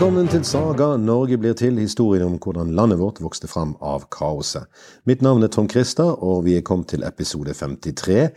Velkommen 0.00 0.30
til 0.32 0.46
Saga 0.48 0.94
Norge 0.96 1.36
blir 1.36 1.52
til, 1.52 1.76
historien 1.76 2.24
om 2.24 2.38
hvordan 2.40 2.70
landet 2.72 2.96
vårt 2.96 3.18
vokste 3.20 3.50
fram 3.52 3.74
av 3.84 4.06
kaoset. 4.08 4.64
Mitt 5.04 5.20
navn 5.20 5.44
er 5.44 5.50
Tom 5.52 5.66
Christer, 5.68 6.14
og 6.24 6.46
vi 6.46 6.54
er 6.56 6.62
kommet 6.64 6.88
til 6.88 7.04
episode 7.04 7.52
53 7.52 8.30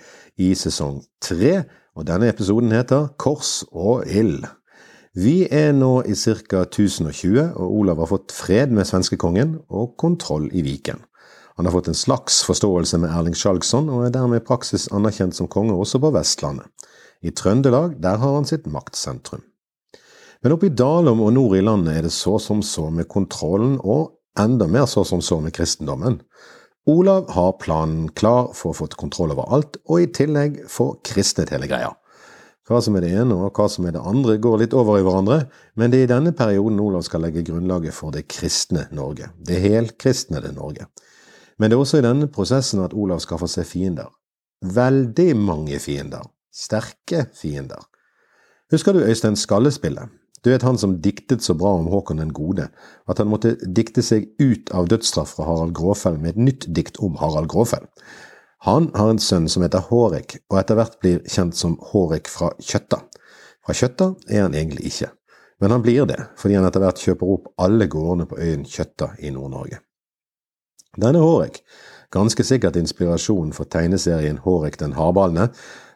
i 0.43 0.49
sesong 0.59 0.97
3. 1.23 1.53
Og 1.95 2.07
denne 2.09 2.27
episoden 2.27 2.75
heter 2.75 3.13
Kors 3.15 3.61
og 3.71 4.03
ild. 4.11 4.43
Vi 5.15 5.47
er 5.47 5.71
nå 5.77 6.01
i 6.03 6.17
ca. 6.19 6.65
1020, 6.65 7.55
og 7.55 7.79
Olav 7.79 8.03
har 8.03 8.11
fått 8.11 8.35
fred 8.35 8.75
med 8.75 8.91
svenskekongen 8.91 9.55
og 9.71 9.95
kontroll 10.03 10.51
i 10.51 10.65
Viken. 10.67 10.99
Han 11.55 11.71
har 11.71 11.77
fått 11.77 11.87
en 11.93 12.01
slags 12.01 12.43
forståelse 12.43 12.99
med 13.05 13.15
Erling 13.15 13.39
Skjalgsson, 13.39 13.87
og 13.87 14.09
er 14.09 14.11
dermed 14.19 14.43
i 14.43 14.45
praksis 14.51 14.89
anerkjent 14.91 15.39
som 15.39 15.47
konge 15.47 15.79
også 15.79 16.03
på 16.03 16.11
Vestlandet. 16.11 16.67
I 17.23 17.31
Trøndelag, 17.31 17.95
der 18.03 18.19
har 18.19 18.35
han 18.41 18.51
sitt 18.51 18.67
maktsentrum. 18.67 19.47
Men 20.43 20.51
oppe 20.51 20.67
i 20.67 20.75
Dalom 20.75 21.21
og 21.23 21.31
nord 21.37 21.55
i 21.55 21.63
landet 21.63 21.95
er 21.95 22.03
det 22.03 22.11
så 22.11 22.35
som 22.41 22.59
så 22.67 22.89
med 22.91 23.07
kontrollen, 23.07 23.77
og 23.79 24.11
enda 24.39 24.67
mer 24.67 24.89
så 24.91 25.05
som 25.07 25.21
så 25.23 25.37
med 25.39 25.53
kristendommen. 25.55 26.17
Olav 26.91 27.29
har 27.31 27.53
planen 27.61 28.09
klar 28.11 28.49
for 28.51 28.73
å 28.73 28.75
få 28.75 28.89
kontroll 28.99 29.31
over 29.31 29.47
alt, 29.55 29.77
og 29.87 30.03
i 30.03 30.09
tillegg 30.11 30.65
få 30.67 30.97
kristnet 31.07 31.53
hele 31.55 31.69
greia. 31.71 31.93
Hva 32.67 32.81
som 32.83 32.95
er 32.95 33.05
det 33.05 33.11
ene 33.21 33.37
og 33.37 33.55
hva 33.55 33.69
som 33.71 33.87
er 33.87 33.95
det 33.95 34.01
andre, 34.03 34.35
går 34.39 34.57
litt 34.59 34.75
over 34.75 34.99
i 34.99 35.05
hverandre, 35.05 35.37
men 35.79 35.91
det 35.91 36.01
er 36.01 36.07
i 36.07 36.11
denne 36.11 36.33
perioden 36.35 36.81
Olav 36.83 37.05
skal 37.07 37.23
legge 37.23 37.43
grunnlaget 37.47 37.95
for 37.95 38.11
det 38.11 38.25
kristne 38.31 38.89
Norge. 38.91 39.29
Det 39.39 39.61
helkristnede 39.63 40.51
Norge. 40.55 40.89
Men 41.55 41.71
det 41.71 41.77
er 41.77 41.83
også 41.85 42.01
i 42.01 42.05
denne 42.05 42.27
prosessen 42.31 42.83
at 42.83 42.95
Olav 42.95 43.21
skaffer 43.23 43.51
seg 43.51 43.67
fiender. 43.67 44.11
Veldig 44.63 45.29
mange 45.39 45.79
fiender. 45.83 46.27
Sterke 46.51 47.29
fiender. 47.35 47.83
Husker 48.71 48.95
du 48.95 49.03
Øystein 49.03 49.39
Skallespillet? 49.39 50.11
Du 50.43 50.49
vet 50.51 50.65
han 50.67 50.77
som 50.77 50.97
diktet 51.01 51.43
så 51.43 51.53
bra 51.55 51.71
om 51.77 51.87
Håkon 51.87 52.19
den 52.19 52.33
gode, 52.35 52.67
at 53.07 53.19
han 53.21 53.29
måtte 53.31 53.55
dikte 53.63 54.03
seg 54.03 54.27
ut 54.43 54.73
av 54.75 54.89
dødsstraff 54.91 55.37
fra 55.37 55.47
Harald 55.47 55.71
Gråfell 55.77 56.19
med 56.19 56.33
et 56.33 56.41
nytt 56.49 56.67
dikt 56.75 56.99
om 56.99 57.15
Harald 57.21 57.47
Gråfell. 57.51 57.85
Han 58.67 58.89
har 58.95 59.09
en 59.11 59.19
sønn 59.23 59.47
som 59.51 59.63
heter 59.63 59.85
Hårek, 59.87 60.37
og 60.51 60.59
etter 60.59 60.79
hvert 60.79 60.99
blir 61.03 61.23
kjent 61.31 61.55
som 61.55 61.77
Hårek 61.91 62.27
fra 62.31 62.51
Kjøtta. 62.59 62.99
Fra 63.63 63.75
Kjøtta 63.75 64.09
er 64.27 64.45
han 64.45 64.55
egentlig 64.55 64.91
ikke, 64.91 65.09
men 65.63 65.71
han 65.71 65.83
blir 65.83 66.07
det 66.11 66.19
fordi 66.39 66.59
han 66.59 66.67
etter 66.67 66.83
hvert 66.83 66.99
kjøper 66.99 67.33
opp 67.37 67.49
alle 67.63 67.87
gårdene 67.91 68.27
på 68.27 68.39
øyen 68.39 68.67
Kjøtta 68.67 69.13
i 69.23 69.31
Nord-Norge. 69.31 69.79
Denne 70.99 71.23
Hårek, 71.23 71.63
ganske 72.11 72.43
sikkert 72.43 72.75
inspirasjonen 72.79 73.55
for 73.55 73.67
tegneserien 73.71 74.43
Hårek 74.43 74.75
den 74.83 74.99
hardballende, 74.99 75.53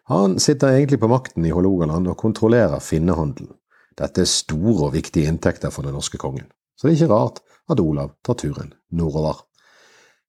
han 0.07 0.39
sitter 0.39 0.71
egentlig 0.71 1.01
på 1.03 1.11
makten 1.11 1.45
i 1.45 1.51
Hålogaland 1.51 2.07
og 2.07 2.15
kontrollerer 2.19 2.79
finnehandelen. 2.79 3.51
Dette 3.97 4.23
er 4.23 4.29
store 4.29 4.89
og 4.89 4.95
viktige 4.95 5.29
inntekter 5.29 5.73
for 5.73 5.87
den 5.87 5.95
norske 5.97 6.19
kongen, 6.21 6.47
så 6.77 6.87
det 6.87 6.93
er 6.93 6.99
ikke 7.01 7.13
rart 7.13 7.41
at 7.71 7.81
Olav 7.83 8.13
tar 8.25 8.37
turen 8.39 8.73
nordover. 8.93 9.41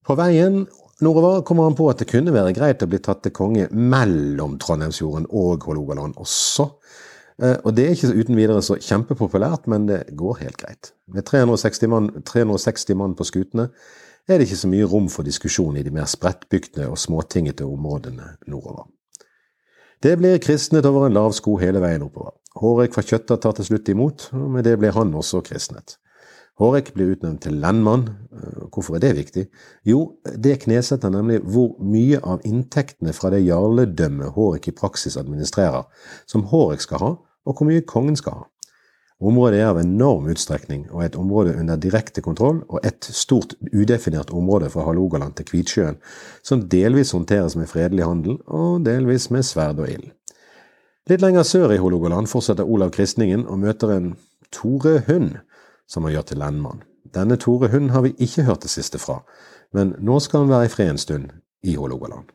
På 0.07 0.17
veien 0.19 0.63
nordover 1.05 1.43
kommer 1.47 1.69
han 1.69 1.77
på 1.79 1.91
at 1.91 2.01
det 2.01 2.09
kunne 2.11 2.33
være 2.35 2.55
greit 2.57 2.83
å 2.83 2.89
bli 2.89 3.01
tatt 3.05 3.21
til 3.27 3.35
konge 3.37 3.69
mellom 3.71 4.57
Trondheimsfjorden 4.63 5.29
og 5.37 5.69
Hålogaland 5.69 6.17
også. 6.19 6.71
Eh, 7.43 7.57
og 7.63 7.75
det 7.77 7.85
er 7.85 7.95
ikke 7.95 8.15
uten 8.17 8.39
videre 8.39 8.63
så 8.65 8.79
kjempepopulært, 8.81 9.69
men 9.71 9.87
det 9.91 10.03
går 10.19 10.41
helt 10.43 10.59
greit. 10.59 10.93
Med 11.13 11.29
360 11.29 11.93
mann, 11.93 12.11
360 12.27 12.99
mann 12.99 13.15
på 13.19 13.27
skutene 13.29 13.69
er 14.29 14.39
det 14.39 14.49
ikke 14.49 14.61
så 14.61 14.69
mye 14.69 14.89
rom 14.89 15.07
for 15.13 15.25
diskusjon 15.25 15.77
i 15.79 15.85
de 15.85 15.93
mer 15.95 16.09
spredtbygde 16.11 16.89
og 16.91 16.99
småtingete 17.01 17.65
områdene 17.65 18.35
nordover. 18.51 18.89
Det 20.03 20.15
blir 20.19 20.39
kristnet 20.43 20.87
over 20.87 21.07
en 21.07 21.17
lav 21.17 21.33
sko 21.35 21.57
hele 21.59 21.81
veien 21.83 22.05
oppover. 22.05 22.37
Hårek 22.59 22.95
fra 22.97 23.05
Kjøtta 23.07 23.39
tar 23.39 23.55
til 23.55 23.69
slutt 23.69 23.89
imot, 23.93 24.29
og 24.35 24.51
med 24.57 24.67
det 24.67 24.79
blir 24.81 24.97
han 24.97 25.15
også 25.15 25.45
kristnet. 25.47 25.97
Hårek 26.59 26.91
blir 26.95 27.13
utnevnt 27.15 27.45
til 27.45 27.61
lendmann. 27.63 28.09
Hvorfor 28.75 28.97
er 28.97 29.05
det 29.05 29.15
viktig? 29.15 29.45
Jo, 29.87 30.19
det 30.27 30.57
knesetter 30.65 31.13
nemlig 31.15 31.39
hvor 31.47 31.77
mye 31.79 32.19
av 32.19 32.43
inntektene 32.49 33.15
fra 33.15 33.31
det 33.31 33.45
jarledømmet 33.47 34.35
Hårek 34.35 34.67
i 34.73 34.75
praksis 34.75 35.17
administrerer, 35.21 35.87
som 36.27 36.49
Hårek 36.51 36.83
skal 36.83 37.05
ha, 37.05 37.13
og 37.47 37.55
hvor 37.55 37.71
mye 37.71 37.87
kongen 37.87 38.19
skal 38.19 38.41
ha. 38.41 38.49
Området 39.19 39.59
er 39.59 39.71
av 39.73 39.81
enorm 39.81 40.29
utstrekning 40.31 40.85
og 40.93 41.03
et 41.03 41.17
område 41.19 41.57
under 41.59 41.79
direkte 41.79 42.23
kontroll, 42.23 42.61
og 42.71 42.83
et 42.87 43.07
stort 43.07 43.55
udefinert 43.73 44.31
område 44.35 44.71
fra 44.71 44.87
Hålogaland 44.87 45.39
til 45.39 45.47
Kvitsjøen, 45.47 45.99
som 46.43 46.67
delvis 46.71 47.15
håndteres 47.15 47.59
med 47.59 47.71
fredelig 47.71 48.07
handel, 48.07 48.39
og 48.47 48.85
delvis 48.87 49.31
med 49.35 49.47
sverd 49.47 49.83
og 49.83 49.91
ild. 49.91 50.13
Litt 51.09 51.23
lenger 51.25 51.47
sør 51.49 51.73
i 51.73 51.79
Hålogaland 51.81 52.29
fortsetter 52.29 52.69
Olav 52.69 52.91
kristningen 52.93 53.47
og 53.49 53.63
møter 53.63 53.95
en 53.95 54.09
Tore 54.53 54.99
Hund, 55.07 55.39
som 55.89 56.05
han 56.05 56.13
gjør 56.13 56.27
til 56.29 56.41
lendmann. 56.43 56.83
Denne 57.17 57.39
Tore 57.41 57.71
Hund 57.73 57.95
har 57.95 58.05
vi 58.05 58.11
ikke 58.21 58.45
hørt 58.45 58.67
det 58.67 58.73
siste 58.75 59.01
fra, 59.01 59.23
men 59.73 59.95
nå 60.05 60.19
skal 60.21 60.45
han 60.45 60.53
være 60.53 60.67
i 60.69 60.73
fred 60.75 60.91
en 60.93 61.01
stund 61.01 61.31
i 61.65 61.79
Hålogaland. 61.81 62.29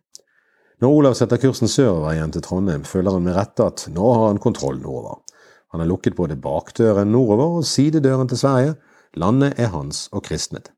Når 0.81 0.95
Olav 0.97 1.17
setter 1.19 1.37
kursen 1.37 1.69
sørover 1.69 2.15
igjen 2.15 2.33
til 2.33 2.41
Trondheim, 2.47 2.81
føler 2.81 3.13
han 3.13 3.27
med 3.27 3.37
rette 3.37 3.67
at 3.69 3.85
nå 3.93 4.09
har 4.09 4.25
han 4.31 4.41
kontroll 4.41 4.81
nordover. 4.81 5.21
Han 5.69 5.83
har 5.83 5.91
lukket 5.93 6.17
både 6.17 6.39
bakdøren 6.41 7.13
nordover 7.13 7.59
og 7.59 7.69
sidedøren 7.69 8.31
til 8.31 8.41
Sverige. 8.41 8.73
Landet 9.13 9.53
er 9.61 9.69
hans 9.69 10.07
og 10.09 10.25
kristnet. 10.25 10.73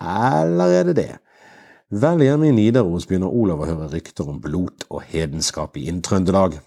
Eller 0.00 0.72
er 0.72 0.88
det 0.88 0.96
det? 0.96 1.12
Vel 1.92 2.24
hjemme 2.24 2.48
i 2.48 2.56
Nidaros 2.56 3.04
begynner 3.04 3.28
Olav 3.28 3.60
å 3.60 3.68
høre 3.68 3.92
rykter 3.92 4.28
om 4.32 4.40
blot 4.40 4.88
og 4.88 5.04
hedenskap 5.12 5.76
i 5.76 5.84
Inn-Trøndelag, 5.92 6.60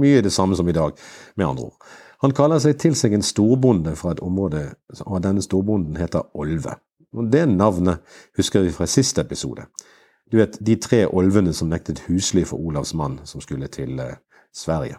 mye 0.00 0.22
det 0.24 0.32
samme 0.32 0.56
som 0.56 0.68
i 0.68 0.76
dag, 0.76 0.96
med 1.36 1.46
andre 1.46 1.68
ord. 1.70 1.92
Han 2.24 2.32
kaller 2.32 2.62
seg 2.62 2.78
til 2.80 2.94
seg 2.96 3.12
en 3.16 3.26
storbonde 3.26 3.92
fra 4.00 4.14
et 4.14 4.22
område, 4.24 4.66
og 5.04 5.22
denne 5.24 5.42
storbonden 5.44 5.98
heter 6.00 6.24
Olve. 6.34 6.78
Og 7.14 7.30
Det 7.30 7.44
navnet 7.48 8.00
husker 8.36 8.64
vi 8.64 8.72
fra 8.74 8.86
siste 8.86 9.20
episode. 9.20 9.66
Du 10.32 10.38
vet, 10.38 10.56
de 10.66 10.76
tre 10.76 11.04
olvene 11.06 11.52
som 11.52 11.68
nektet 11.68 12.06
husly 12.08 12.44
for 12.48 12.58
Olavs 12.58 12.94
mann 12.94 13.20
som 13.28 13.42
skulle 13.44 13.68
til 13.68 14.00
eh, 14.00 14.16
Sverige. 14.54 14.96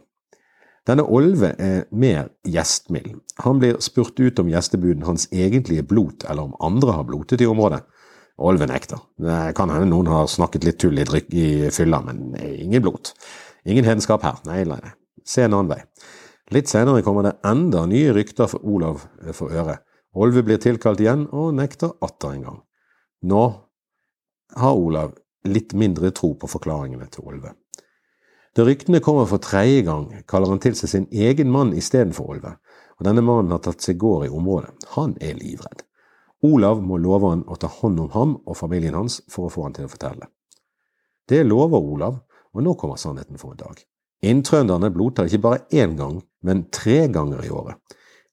Denne 0.85 1.03
Olve 1.03 1.55
er 1.57 1.87
mer 1.91 2.29
gjestmild. 2.45 3.17
Han 3.41 3.59
blir 3.59 3.81
spurt 3.81 4.19
ut 4.19 4.39
om 4.39 4.51
gjestebuden 4.51 5.03
hans 5.03 5.25
egentlige 5.33 5.83
blot, 5.83 6.27
eller 6.29 6.45
om 6.45 6.55
andre 6.61 6.93
har 6.93 7.07
blotet 7.09 7.41
i 7.41 7.49
området. 7.49 7.81
Olve 8.37 8.67
nekter. 8.67 8.99
Det 9.17 9.55
kan 9.57 9.71
hende 9.71 9.89
noen 9.89 10.11
har 10.11 10.27
snakket 10.29 10.67
litt 10.67 10.79
tull 10.83 10.99
i, 10.99 11.05
i 11.33 11.45
fylla, 11.73 12.01
men 12.05 12.35
ingen 12.37 12.83
blot. 12.85 13.15
Ingen 13.65 13.87
hedenskap 13.87 14.23
her. 14.23 14.39
Nei, 14.45 14.63
nei, 14.63 14.77
nei. 14.81 14.93
Se 15.25 15.43
en 15.45 15.53
annen 15.57 15.71
vei. 15.73 15.81
Litt 16.53 16.69
senere 16.69 17.01
kommer 17.01 17.25
det 17.25 17.37
enda 17.47 17.85
nye 17.89 18.13
rykter 18.13 18.49
for 18.51 18.65
Olav 18.69 19.07
eh, 19.23 19.33
for 19.33 19.53
øre. 19.53 19.79
Olve 20.15 20.45
blir 20.45 20.61
tilkalt 20.61 21.01
igjen 21.01 21.25
og 21.33 21.55
nekter 21.57 21.95
atter 22.05 22.35
en 22.35 22.43
gang. 22.45 22.59
Nå 23.25 23.45
har 24.55 24.77
Olav 24.77 25.15
litt 25.49 25.73
mindre 25.73 26.11
tro 26.15 26.35
på 26.39 26.49
forklaringene 26.49 27.09
til 27.11 27.25
Olve. 27.25 27.55
Da 28.55 28.63
ryktene 28.63 29.01
kommer 29.03 29.25
for 29.27 29.43
tredje 29.43 29.81
gang, 29.83 30.05
kaller 30.29 30.53
han 30.53 30.61
til 30.63 30.77
seg 30.77 30.91
sin 30.91 31.07
egen 31.11 31.49
mann 31.51 31.73
istedenfor 31.75 32.29
Olve, 32.35 32.53
og 32.95 33.07
denne 33.07 33.25
mannen 33.25 33.51
har 33.51 33.65
tatt 33.65 33.83
seg 33.83 33.99
gård 33.99 34.29
i 34.29 34.31
området. 34.31 34.71
Han 34.95 35.17
er 35.19 35.35
livredd. 35.35 35.83
Olav 36.45 36.79
må 36.85 37.01
love 37.01 37.33
han 37.33 37.43
å 37.49 37.57
ta 37.59 37.67
hånd 37.81 37.99
om 37.99 38.13
ham 38.13 38.37
og 38.45 38.55
familien 38.55 38.95
hans 38.95 39.19
for 39.31 39.47
å 39.47 39.51
få 39.51 39.65
han 39.65 39.75
til 39.75 39.89
å 39.89 39.91
fortelle. 39.91 40.29
Det 41.27 41.41
lover 41.43 41.81
Olav, 41.81 42.19
og 42.55 42.63
nå 42.63 42.73
kommer 42.79 42.99
sannheten 42.99 43.39
for 43.41 43.53
en 43.53 43.61
dag. 43.61 43.83
Inntrønderne 44.25 44.89
blodtar 44.93 45.27
ikke 45.27 45.43
bare 45.43 45.63
én 45.75 45.97
gang, 45.99 46.21
men 46.41 46.65
tre 46.71 47.05
ganger 47.11 47.43
i 47.45 47.51
året. 47.51 47.75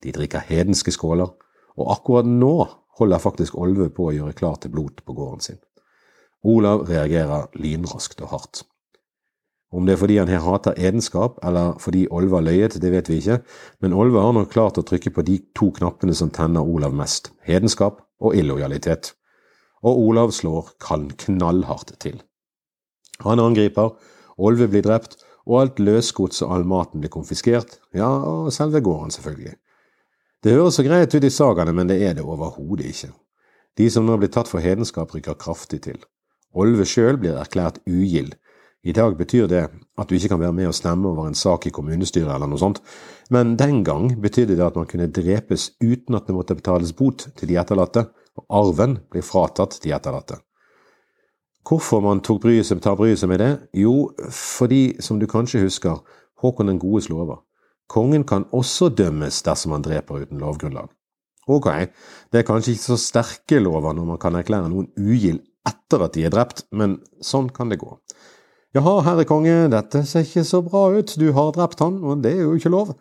De 0.02 0.12
drikker 0.14 0.46
hedenske 0.46 0.94
skåler, 0.94 1.28
og 1.76 1.92
akkurat 1.92 2.28
nå 2.28 2.54
holder 2.98 3.22
faktisk 3.22 3.56
Olve 3.58 3.88
på 3.90 4.08
å 4.08 4.14
gjøre 4.14 4.36
klar 4.38 4.58
til 4.62 4.72
blot 4.72 5.02
på 5.04 5.16
gården 5.16 5.42
sin. 5.44 5.60
Olav 6.42 6.86
reagerer 6.88 7.50
lynraskt 7.58 8.22
og 8.22 8.32
hardt. 8.34 8.62
Om 9.72 9.86
det 9.86 9.94
er 9.94 10.00
fordi 10.02 10.18
han 10.20 10.28
her 10.28 10.42
hater 10.44 10.76
edenskap, 10.76 11.38
eller 11.42 11.78
fordi 11.80 12.04
Olve 12.12 12.36
har 12.36 12.44
løyet, 12.44 12.76
det 12.82 12.90
vet 12.92 13.08
vi 13.08 13.22
ikke, 13.22 13.38
men 13.80 13.94
Olve 13.96 14.20
har 14.20 14.34
nok 14.36 14.50
klart 14.52 14.78
å 14.78 14.84
trykke 14.84 15.14
på 15.16 15.24
de 15.24 15.38
to 15.56 15.70
knappene 15.72 16.14
som 16.14 16.30
tenner 16.34 16.66
Olav 16.66 16.92
mest, 16.92 17.30
hedenskap 17.46 18.02
og 18.20 18.36
illojalitet. 18.36 19.14
Og 19.82 20.02
Olav 20.10 20.34
slår 20.36 20.74
knallhardt 20.82 21.94
til. 22.04 22.20
Han 23.24 23.42
angriper, 23.42 23.94
Olve 24.38 24.68
blir 24.70 24.84
drept, 24.84 25.18
og 25.46 25.58
alt 25.60 25.80
løsgods 25.82 26.42
og 26.46 26.54
all 26.54 26.64
maten 26.68 27.02
blir 27.02 27.12
konfiskert, 27.12 27.78
ja, 27.94 28.08
og 28.08 28.52
selve 28.54 28.80
gården, 28.80 29.10
selvfølgelig. 29.10 29.56
Det 30.42 30.54
høres 30.56 30.78
så 30.78 30.84
greit 30.86 31.14
ut 31.14 31.24
i 31.24 31.30
sagaene, 31.30 31.74
men 31.74 31.90
det 31.90 32.00
er 32.02 32.14
det 32.18 32.24
overhodet 32.26 32.88
ikke. 32.90 33.12
De 33.78 33.88
som 33.90 34.06
nå 34.06 34.16
blir 34.20 34.30
tatt 34.32 34.50
for 34.50 34.62
hedenskap, 34.62 35.14
rykker 35.14 35.38
kraftig 35.40 35.82
til. 35.86 36.00
Olve 36.52 36.84
sjøl 36.88 37.18
blir 37.20 37.38
erklært 37.40 37.80
ugild. 37.88 38.34
I 38.82 38.92
dag 38.92 39.14
betyr 39.16 39.46
det 39.46 39.62
at 39.70 40.08
du 40.10 40.16
ikke 40.16 40.32
kan 40.32 40.40
være 40.42 40.56
med 40.56 40.68
og 40.72 40.74
stemme 40.74 41.08
over 41.08 41.28
en 41.28 41.38
sak 41.38 41.68
i 41.68 41.72
kommunestyret 41.74 42.34
eller 42.34 42.50
noe 42.50 42.58
sånt, 42.58 42.80
men 43.30 43.54
den 43.56 43.84
gang 43.86 44.10
betydde 44.20 44.56
det 44.58 44.66
at 44.66 44.76
man 44.76 44.88
kunne 44.90 45.06
drepes 45.06 45.70
uten 45.80 46.18
at 46.18 46.26
det 46.26 46.34
måtte 46.34 46.58
betales 46.58 46.90
bot 46.98 47.28
til 47.38 47.48
de 47.48 47.60
etterlatte, 47.62 48.08
og 48.36 48.46
arven 48.50 48.98
blir 49.12 49.22
fratatt 49.22 49.78
de 49.84 49.94
etterlatte. 49.94 50.40
Hvorfor 51.68 52.02
man 52.02 52.20
tok 52.26 52.42
bryet 52.42 52.66
seg, 52.66 52.80
tar 52.82 52.96
bryet 52.98 53.20
seg 53.20 53.30
med 53.30 53.38
det? 53.42 53.52
Jo, 53.78 54.10
fordi, 54.34 54.96
som 55.00 55.20
du 55.20 55.28
kanskje 55.30 55.62
husker, 55.62 56.02
Håkon 56.42 56.66
den 56.66 56.80
gode 56.82 57.06
lover. 57.06 57.44
Kongen 57.92 58.24
kan 58.26 58.48
også 58.50 58.88
dømmes 58.90 59.42
dersom 59.46 59.76
han 59.76 59.84
dreper 59.84 60.24
uten 60.24 60.40
lovgrunnlag. 60.42 60.90
Ok, 61.50 61.68
det 62.32 62.40
er 62.40 62.46
kanskje 62.46 62.74
ikke 62.74 62.88
så 62.92 62.98
sterke 62.98 63.58
lover 63.62 63.94
når 63.94 64.06
man 64.12 64.20
kan 64.22 64.34
erklære 64.38 64.70
noen 64.70 64.88
ugild 64.98 65.42
etter 65.66 66.02
at 66.06 66.14
de 66.14 66.24
er 66.26 66.34
drept, 66.34 66.64
men 66.74 66.96
sånn 67.22 67.50
kan 67.54 67.70
det 67.70 67.78
gå. 67.82 67.92
Jaha, 68.74 68.94
herre 69.06 69.26
konge, 69.28 69.68
dette 69.70 70.02
ser 70.08 70.24
ikke 70.24 70.46
så 70.48 70.62
bra 70.64 70.86
ut, 70.96 71.14
du 71.20 71.28
har 71.36 71.50
drept 71.54 71.82
han, 71.84 71.98
og 72.02 72.22
det 72.24 72.32
er 72.32 72.46
jo 72.46 72.54
ikke 72.58 72.72
lov. 72.72 72.94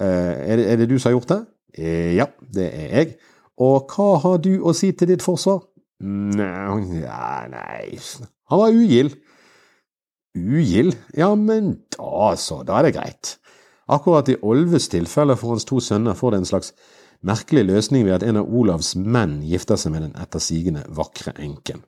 Eh, 0.00 0.32
er, 0.50 0.56
det, 0.58 0.66
er, 0.66 0.80
det, 0.80 0.88
du 0.90 0.98
som 0.98 1.12
har 1.12 1.18
gjort 1.18 1.30
det? 1.30 1.40
Eh, 1.78 2.10
ja, 2.18 2.26
det 2.56 2.66
er 2.66 2.96
jeg. 2.98 3.14
Og 3.62 3.92
hva 3.94 4.08
har 4.24 4.40
du 4.42 4.56
å 4.58 4.74
si 4.76 4.90
til 4.92 5.12
ditt 5.12 5.22
forsvar? 5.22 5.62
Nei, 6.02 7.06
nei, 7.52 7.98
han 8.50 8.60
var 8.60 8.74
ugild. 8.74 9.14
Ugild? 10.34 10.96
Ja, 11.14 11.30
men 11.38 11.76
da 11.94 12.34
så, 12.36 12.62
da 12.66 12.80
er 12.80 12.88
det 12.88 12.96
greit. 12.96 13.36
Akkurat 13.86 14.28
i 14.32 14.36
Olves 14.42 14.88
tilfelle 14.92 15.36
for 15.38 15.54
hans 15.54 15.66
to 15.68 15.78
sønner 15.84 16.16
får 16.18 16.34
det 16.34 16.40
en 16.42 16.50
slags 16.50 16.72
merkelig 17.24 17.64
løsning 17.68 18.04
ved 18.04 18.18
at 18.18 18.26
en 18.26 18.40
av 18.40 18.48
Olavs 18.48 18.94
menn 18.96 19.38
gifter 19.46 19.78
seg 19.80 19.94
med 19.94 20.06
den 20.08 20.16
ettersigende 20.20 20.84
vakre 20.96 21.34
enken. 21.40 21.84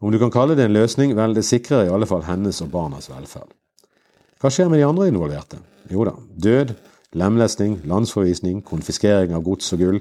Om 0.00 0.14
du 0.14 0.18
kan 0.22 0.32
kalle 0.34 0.54
det 0.54 0.68
en 0.68 0.76
løsning, 0.76 1.14
vel, 1.18 1.34
det 1.34 1.46
sikrer 1.46 1.86
i 1.86 1.92
alle 1.92 2.06
fall 2.06 2.22
hennes 2.26 2.62
og 2.62 2.70
barnas 2.70 3.10
velferd. 3.10 3.50
Hva 4.38 4.50
skjer 4.54 4.70
med 4.70 4.78
de 4.78 4.86
andre 4.86 5.08
involverte? 5.10 5.58
Jo 5.90 6.04
da, 6.06 6.14
død, 6.14 6.74
lemlesting, 7.18 7.80
landsforvisning, 7.90 8.60
konfiskering 8.66 9.34
av 9.34 9.42
gods 9.46 9.72
og 9.74 9.82
gull. 9.82 9.98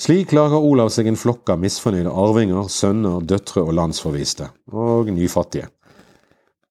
Slik 0.00 0.30
lager 0.32 0.62
Olav 0.64 0.88
seg 0.94 1.10
en 1.10 1.18
flokk 1.20 1.50
av 1.52 1.58
misfornøyde 1.60 2.08
arvinger, 2.08 2.70
sønner, 2.72 3.18
døtre 3.20 3.66
og 3.66 3.74
landsforviste, 3.76 4.46
og 4.72 5.10
nyfattige. 5.12 5.66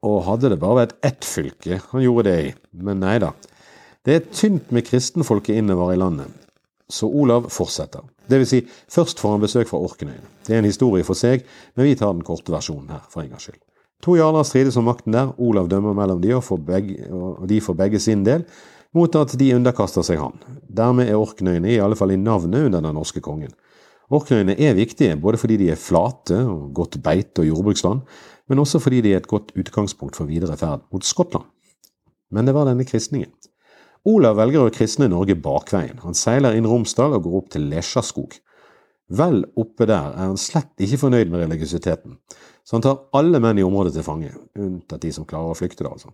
Og 0.02 0.24
hadde 0.26 0.50
det 0.50 0.58
bare 0.58 0.80
vært 0.80 0.96
ett 1.06 1.28
fylke 1.28 1.78
han 1.92 2.02
gjorde 2.02 2.24
det 2.26 2.40
i, 2.48 2.48
men 2.81 3.04
nei 3.04 3.20
da, 3.22 3.30
det 4.08 4.16
er 4.16 4.26
tynt 4.34 4.72
med 4.74 4.88
kristenfolket 4.88 5.60
innover 5.62 5.94
i 5.94 6.00
landet, 6.02 6.31
så 6.90 7.06
Olav 7.06 7.52
fortsetter. 7.54 8.08
Det 8.26 8.40
vil 8.42 8.50
si, 8.50 8.64
først 8.90 9.22
får 9.22 9.36
han 9.36 9.46
besøk 9.46 9.70
fra 9.70 9.84
Orknøyene. 9.86 10.26
Det 10.48 10.56
er 10.56 10.64
en 10.64 10.72
historie 10.72 11.06
for 11.06 11.20
seg, 11.20 11.46
men 11.78 11.86
vi 11.86 11.94
tar 12.00 12.16
den 12.16 12.26
korte 12.26 12.56
versjonen 12.56 12.96
her, 12.96 13.06
for 13.14 13.22
en 13.22 13.30
gangs 13.36 13.46
skyld. 13.46 13.62
To 14.08 14.18
jarler 14.18 14.48
strides 14.48 14.80
om 14.81 14.90
makten 14.90 15.14
der, 15.14 15.36
Olav 15.38 15.70
dømmer 15.70 15.94
mellom 15.94 16.26
de, 16.26 16.34
og, 16.40 16.66
begge, 16.66 16.98
og 17.14 17.46
de 17.52 17.62
får 17.62 17.78
begge 17.78 18.02
sin 18.02 18.26
del, 18.26 18.48
mot 18.95 19.15
at 19.19 19.36
de 19.38 19.51
underkaster 19.56 20.06
seg 20.06 20.21
han. 20.21 20.38
Dermed 20.65 21.09
er 21.09 21.19
Orknøyene 21.19 21.74
i 21.74 21.81
alle 21.83 21.97
fall 22.00 22.13
i 22.15 22.19
navnet 22.19 22.69
under 22.69 22.81
den 22.83 22.97
norske 22.97 23.21
kongen. 23.25 23.53
Orknøyene 24.09 24.56
er 24.57 24.77
viktige 24.77 25.18
både 25.21 25.38
fordi 25.38 25.59
de 25.62 25.69
er 25.74 25.80
flate 25.80 26.39
og 26.50 26.74
godt 26.74 26.97
beite- 27.06 27.44
og 27.44 27.50
jordbruksland, 27.51 28.01
men 28.50 28.59
også 28.59 28.81
fordi 28.81 29.03
de 29.06 29.13
er 29.13 29.21
et 29.21 29.30
godt 29.30 29.53
utgangspunkt 29.57 30.18
for 30.18 30.25
videre 30.25 30.57
ferd 30.57 30.88
mot 30.91 31.06
Skottland. 31.06 31.45
Men 32.31 32.45
det 32.45 32.56
var 32.57 32.65
denne 32.65 32.86
kristningen. 32.86 33.30
Olav 34.09 34.38
velger 34.39 34.63
å 34.63 34.74
kristne 34.74 35.09
Norge 35.12 35.35
bakveien. 35.35 36.00
Han 36.06 36.15
seiler 36.15 36.56
inn 36.56 36.68
Romsdal 36.69 37.13
og 37.18 37.25
går 37.25 37.35
opp 37.42 37.50
til 37.53 37.68
Lesjaskog. 37.69 38.38
Vel 39.09 39.42
oppe 39.57 39.88
der 39.89 40.13
er 40.13 40.30
han 40.30 40.38
slett 40.38 40.71
ikke 40.85 41.01
fornøyd 41.01 41.31
med 41.33 41.42
religiøsiteten, 41.44 42.18
så 42.63 42.77
han 42.77 42.85
tar 42.85 43.00
alle 43.18 43.42
menn 43.42 43.57
i 43.57 43.65
området 43.65 43.95
til 43.95 44.06
fange, 44.06 44.30
unntatt 44.53 45.01
de 45.01 45.09
som 45.15 45.25
klarer 45.25 45.56
å 45.56 45.57
flykte, 45.57 45.81
da 45.81 45.95
altså. 45.95 46.13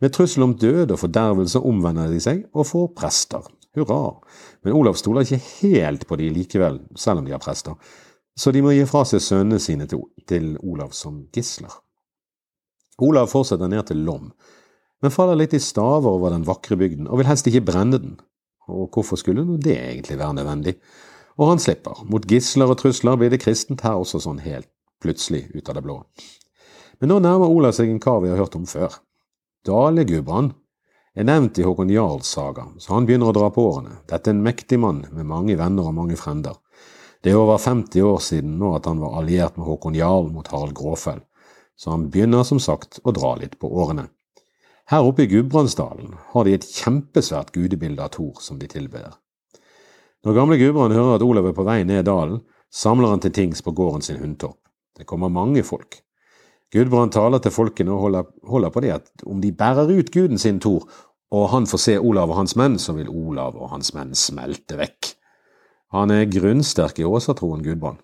Med 0.00 0.12
trussel 0.16 0.46
om 0.46 0.54
død 0.56 0.94
og 0.94 1.00
fordervelse 1.02 1.60
omvender 1.60 2.08
de 2.08 2.20
seg 2.24 2.46
og 2.56 2.68
får 2.70 2.86
prester. 2.96 3.44
Hurra! 3.76 4.16
Men 4.64 4.76
Olav 4.78 4.96
stoler 4.98 5.26
ikke 5.26 5.42
helt 5.60 6.06
på 6.08 6.16
de 6.18 6.30
likevel, 6.32 6.80
selv 6.96 7.20
om 7.20 7.26
de 7.28 7.34
har 7.34 7.42
prester, 7.42 7.76
så 8.36 8.52
de 8.52 8.62
må 8.64 8.72
gi 8.72 8.86
fra 8.88 9.04
seg 9.06 9.22
sønnene 9.22 9.60
sine 9.60 9.86
til, 9.86 10.54
Olav 10.64 10.94
som 10.96 11.20
gisler. 11.34 11.72
Olav 13.00 13.28
fortsetter 13.32 13.68
ned 13.70 13.84
til 13.88 14.00
Lom, 14.06 14.30
men 15.00 15.12
faller 15.12 15.38
litt 15.38 15.54
i 15.56 15.60
staver 15.62 16.08
over 16.08 16.32
den 16.34 16.46
vakre 16.48 16.76
bygden 16.80 17.08
og 17.08 17.20
vil 17.20 17.28
helst 17.28 17.48
ikke 17.48 17.64
brenne 17.68 18.00
den. 18.00 18.18
Og 18.70 18.90
hvorfor 18.92 19.20
skulle 19.20 19.44
nå 19.44 19.56
det 19.60 19.76
egentlig 19.78 20.18
være 20.20 20.36
nødvendig? 20.40 20.74
Og 21.40 21.54
han 21.54 21.62
slipper. 21.62 22.02
Mot 22.12 22.26
gisler 22.28 22.68
og 22.68 22.78
trusler 22.80 23.16
blir 23.16 23.32
det 23.32 23.40
kristent 23.42 23.84
her 23.86 24.00
også 24.00 24.20
sånn 24.20 24.42
helt 24.44 24.68
plutselig 25.00 25.46
ut 25.54 25.68
av 25.72 25.78
det 25.78 25.84
blå. 25.86 25.96
Men 27.00 27.14
nå 27.14 27.20
nærmer 27.24 27.48
Olav 27.48 27.72
seg 27.76 27.88
en 27.88 28.02
kar 28.02 28.20
vi 28.20 28.28
har 28.32 28.40
hørt 28.40 28.58
om 28.58 28.66
før. 28.68 28.98
Dalegubban 29.66 30.54
er 31.14 31.26
nevnt 31.28 31.58
i 31.60 31.64
Håkon 31.66 31.90
Jarls 31.92 32.30
saga, 32.32 32.62
så 32.78 32.94
han 32.94 33.04
begynner 33.04 33.28
å 33.28 33.34
dra 33.36 33.50
på 33.52 33.66
årene. 33.68 33.98
Dette 34.08 34.30
er 34.30 34.38
en 34.38 34.44
mektig 34.46 34.78
mann 34.80 35.02
med 35.12 35.28
mange 35.28 35.56
venner 35.60 35.90
og 35.90 35.96
mange 35.98 36.16
frender. 36.16 36.56
Det 37.20 37.34
er 37.34 37.36
over 37.36 37.60
50 37.60 38.06
år 38.08 38.22
siden 38.24 38.54
nå 38.56 38.70
at 38.78 38.88
han 38.88 39.02
var 39.02 39.18
alliert 39.20 39.58
med 39.60 39.68
Håkon 39.68 39.98
Jarl 39.98 40.30
mot 40.32 40.48
Harald 40.48 40.72
Gråfell, 40.78 41.20
så 41.76 41.92
han 41.92 42.08
begynner 42.08 42.46
som 42.48 42.62
sagt 42.62 43.02
å 43.04 43.12
dra 43.12 43.34
litt 43.36 43.58
på 43.60 43.68
årene. 43.68 44.06
Her 44.88 45.04
oppe 45.04 45.26
i 45.26 45.30
Gudbrandsdalen 45.30 46.16
har 46.32 46.48
de 46.48 46.56
et 46.56 46.64
kjempesvært 46.64 47.52
gudebilde 47.52 48.02
av 48.02 48.14
Thor 48.16 48.40
som 48.40 48.56
de 48.58 48.66
tilber. 48.70 49.12
Når 50.24 50.40
gamle 50.40 50.56
Gudbrand 50.60 50.96
hører 50.96 51.18
at 51.18 51.24
Olav 51.24 51.50
er 51.50 51.56
på 51.56 51.68
vei 51.68 51.82
ned 51.84 52.08
dalen, 52.08 52.40
samler 52.72 53.12
han 53.12 53.20
til 53.20 53.36
tings 53.36 53.60
på 53.60 53.76
gården 53.76 54.02
sin 54.08 54.24
Hundtorp. 54.24 54.56
Det 54.96 55.04
kommer 55.04 55.28
mange 55.28 55.62
folk. 55.68 56.00
Gudbrand 56.70 57.12
taler 57.12 57.42
til 57.42 57.54
folkene 57.54 57.94
og 57.94 58.04
holder, 58.04 58.26
holder 58.46 58.70
på 58.70 58.82
det 58.84 58.92
at 58.94 59.24
om 59.26 59.40
de 59.42 59.50
bærer 59.52 59.90
ut 59.90 60.12
guden 60.14 60.38
sin 60.38 60.60
Thor, 60.62 60.86
og 61.30 61.48
han 61.50 61.66
får 61.66 61.82
se 61.82 61.96
Olav 61.98 62.30
og 62.30 62.42
hans 62.42 62.54
menn, 62.58 62.78
så 62.78 62.94
vil 62.94 63.10
Olav 63.10 63.58
og 63.58 63.72
hans 63.72 63.92
menn 63.94 64.14
smelte 64.18 64.78
vekk. 64.78 65.14
Han 65.94 66.14
er 66.14 66.30
grunnsterk 66.30 67.00
i 67.02 67.06
åsatroen 67.06 67.64
Gudbrand. 67.66 67.98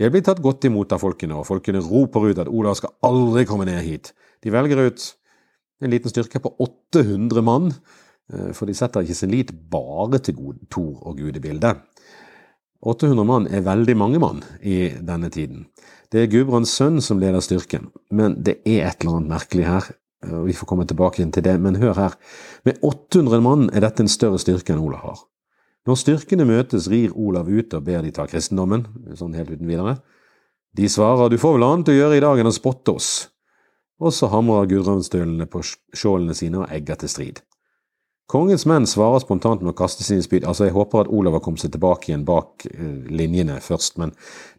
Det 0.00 0.08
blir 0.10 0.24
tatt 0.26 0.40
godt 0.42 0.64
imot 0.66 0.92
av 0.96 1.02
folkene, 1.04 1.36
og 1.38 1.46
folkene 1.46 1.82
roper 1.84 2.30
ut 2.30 2.40
at 2.42 2.50
Olav 2.50 2.78
skal 2.80 2.96
aldri 3.06 3.44
komme 3.46 3.68
ned 3.68 3.84
hit. 3.84 4.10
De 4.42 4.52
velger 4.52 4.80
ut 4.88 5.04
en 5.84 5.92
liten 5.92 6.10
styrke 6.10 6.40
på 6.42 6.54
800 6.64 7.44
mann, 7.44 7.70
eh, 8.32 8.50
for 8.56 8.66
de 8.66 8.74
setter 8.74 9.04
ikke 9.04 9.18
sin 9.20 9.30
lit 9.30 9.52
bare 9.70 10.18
til 10.18 10.40
Tor 10.70 11.04
og 11.04 11.20
gudebildet. 11.20 11.84
800 12.84 13.24
mann 13.24 13.46
er 13.48 13.64
veldig 13.64 13.96
mange 13.96 14.20
mann 14.20 14.42
i 14.60 14.90
denne 15.00 15.30
tiden. 15.30 15.66
Det 16.14 16.22
er 16.22 16.30
Gudbrands 16.30 16.70
sønn 16.70 17.00
som 17.02 17.18
leder 17.18 17.42
styrken, 17.42 17.88
men 18.14 18.36
det 18.46 18.60
er 18.62 18.86
et 18.86 19.02
eller 19.02 19.18
annet 19.18 19.32
merkelig 19.32 19.66
her. 19.66 19.88
og 20.30 20.46
Vi 20.46 20.54
får 20.54 20.70
komme 20.70 20.86
tilbake 20.86 21.24
inn 21.24 21.32
til 21.34 21.42
det, 21.42 21.56
men 21.58 21.80
hør 21.82 21.98
her. 21.98 22.14
Med 22.62 22.78
800 22.86 23.42
mann 23.42 23.66
er 23.74 23.82
dette 23.82 24.04
en 24.04 24.12
større 24.12 24.38
styrke 24.38 24.76
enn 24.76 24.84
Olav 24.84 25.02
har. 25.02 25.24
Når 25.90 25.98
styrkene 26.00 26.46
møtes, 26.46 26.86
rir 26.88 27.10
Olav 27.18 27.50
ut 27.50 27.74
og 27.74 27.84
ber 27.84 28.06
de 28.06 28.14
ta 28.14 28.28
kristendommen, 28.30 28.86
sånn 29.18 29.34
helt 29.34 29.50
uten 29.50 29.66
videre. 29.66 29.98
De 30.74 30.86
svarer 30.88 31.34
du 31.34 31.38
får 31.38 31.58
vel 31.58 31.66
annet 31.66 31.90
å 31.90 31.98
gjøre 31.98 32.16
i 32.16 32.24
dag 32.24 32.40
enn 32.40 32.50
å 32.50 32.54
spotte 32.54 32.94
oss 32.94 33.12
og 34.02 34.12
så 34.14 34.28
hamrer 34.32 34.68
gudbrandsdølene 34.70 35.46
på 35.50 35.62
skjoldene 35.64 36.36
sine 36.36 36.62
og 36.62 36.72
egger 36.74 36.98
til 37.00 37.12
strid. 37.12 37.42
Kongens 38.30 38.64
menn 38.64 38.86
svarer 38.88 39.20
spontant 39.20 39.60
med 39.60 39.74
å 39.74 39.76
kaste 39.76 40.04
sine 40.04 40.24
spyd, 40.24 40.46
altså 40.48 40.64
jeg 40.64 40.74
håper 40.74 41.02
at 41.02 41.10
Olav 41.12 41.36
har 41.36 41.42
kommet 41.44 41.60
seg 41.60 41.74
tilbake 41.74 42.08
igjen 42.08 42.24
bak 42.24 42.64
eh, 42.70 43.04
linjene 43.12 43.58
først, 43.60 43.98
men 44.00 44.14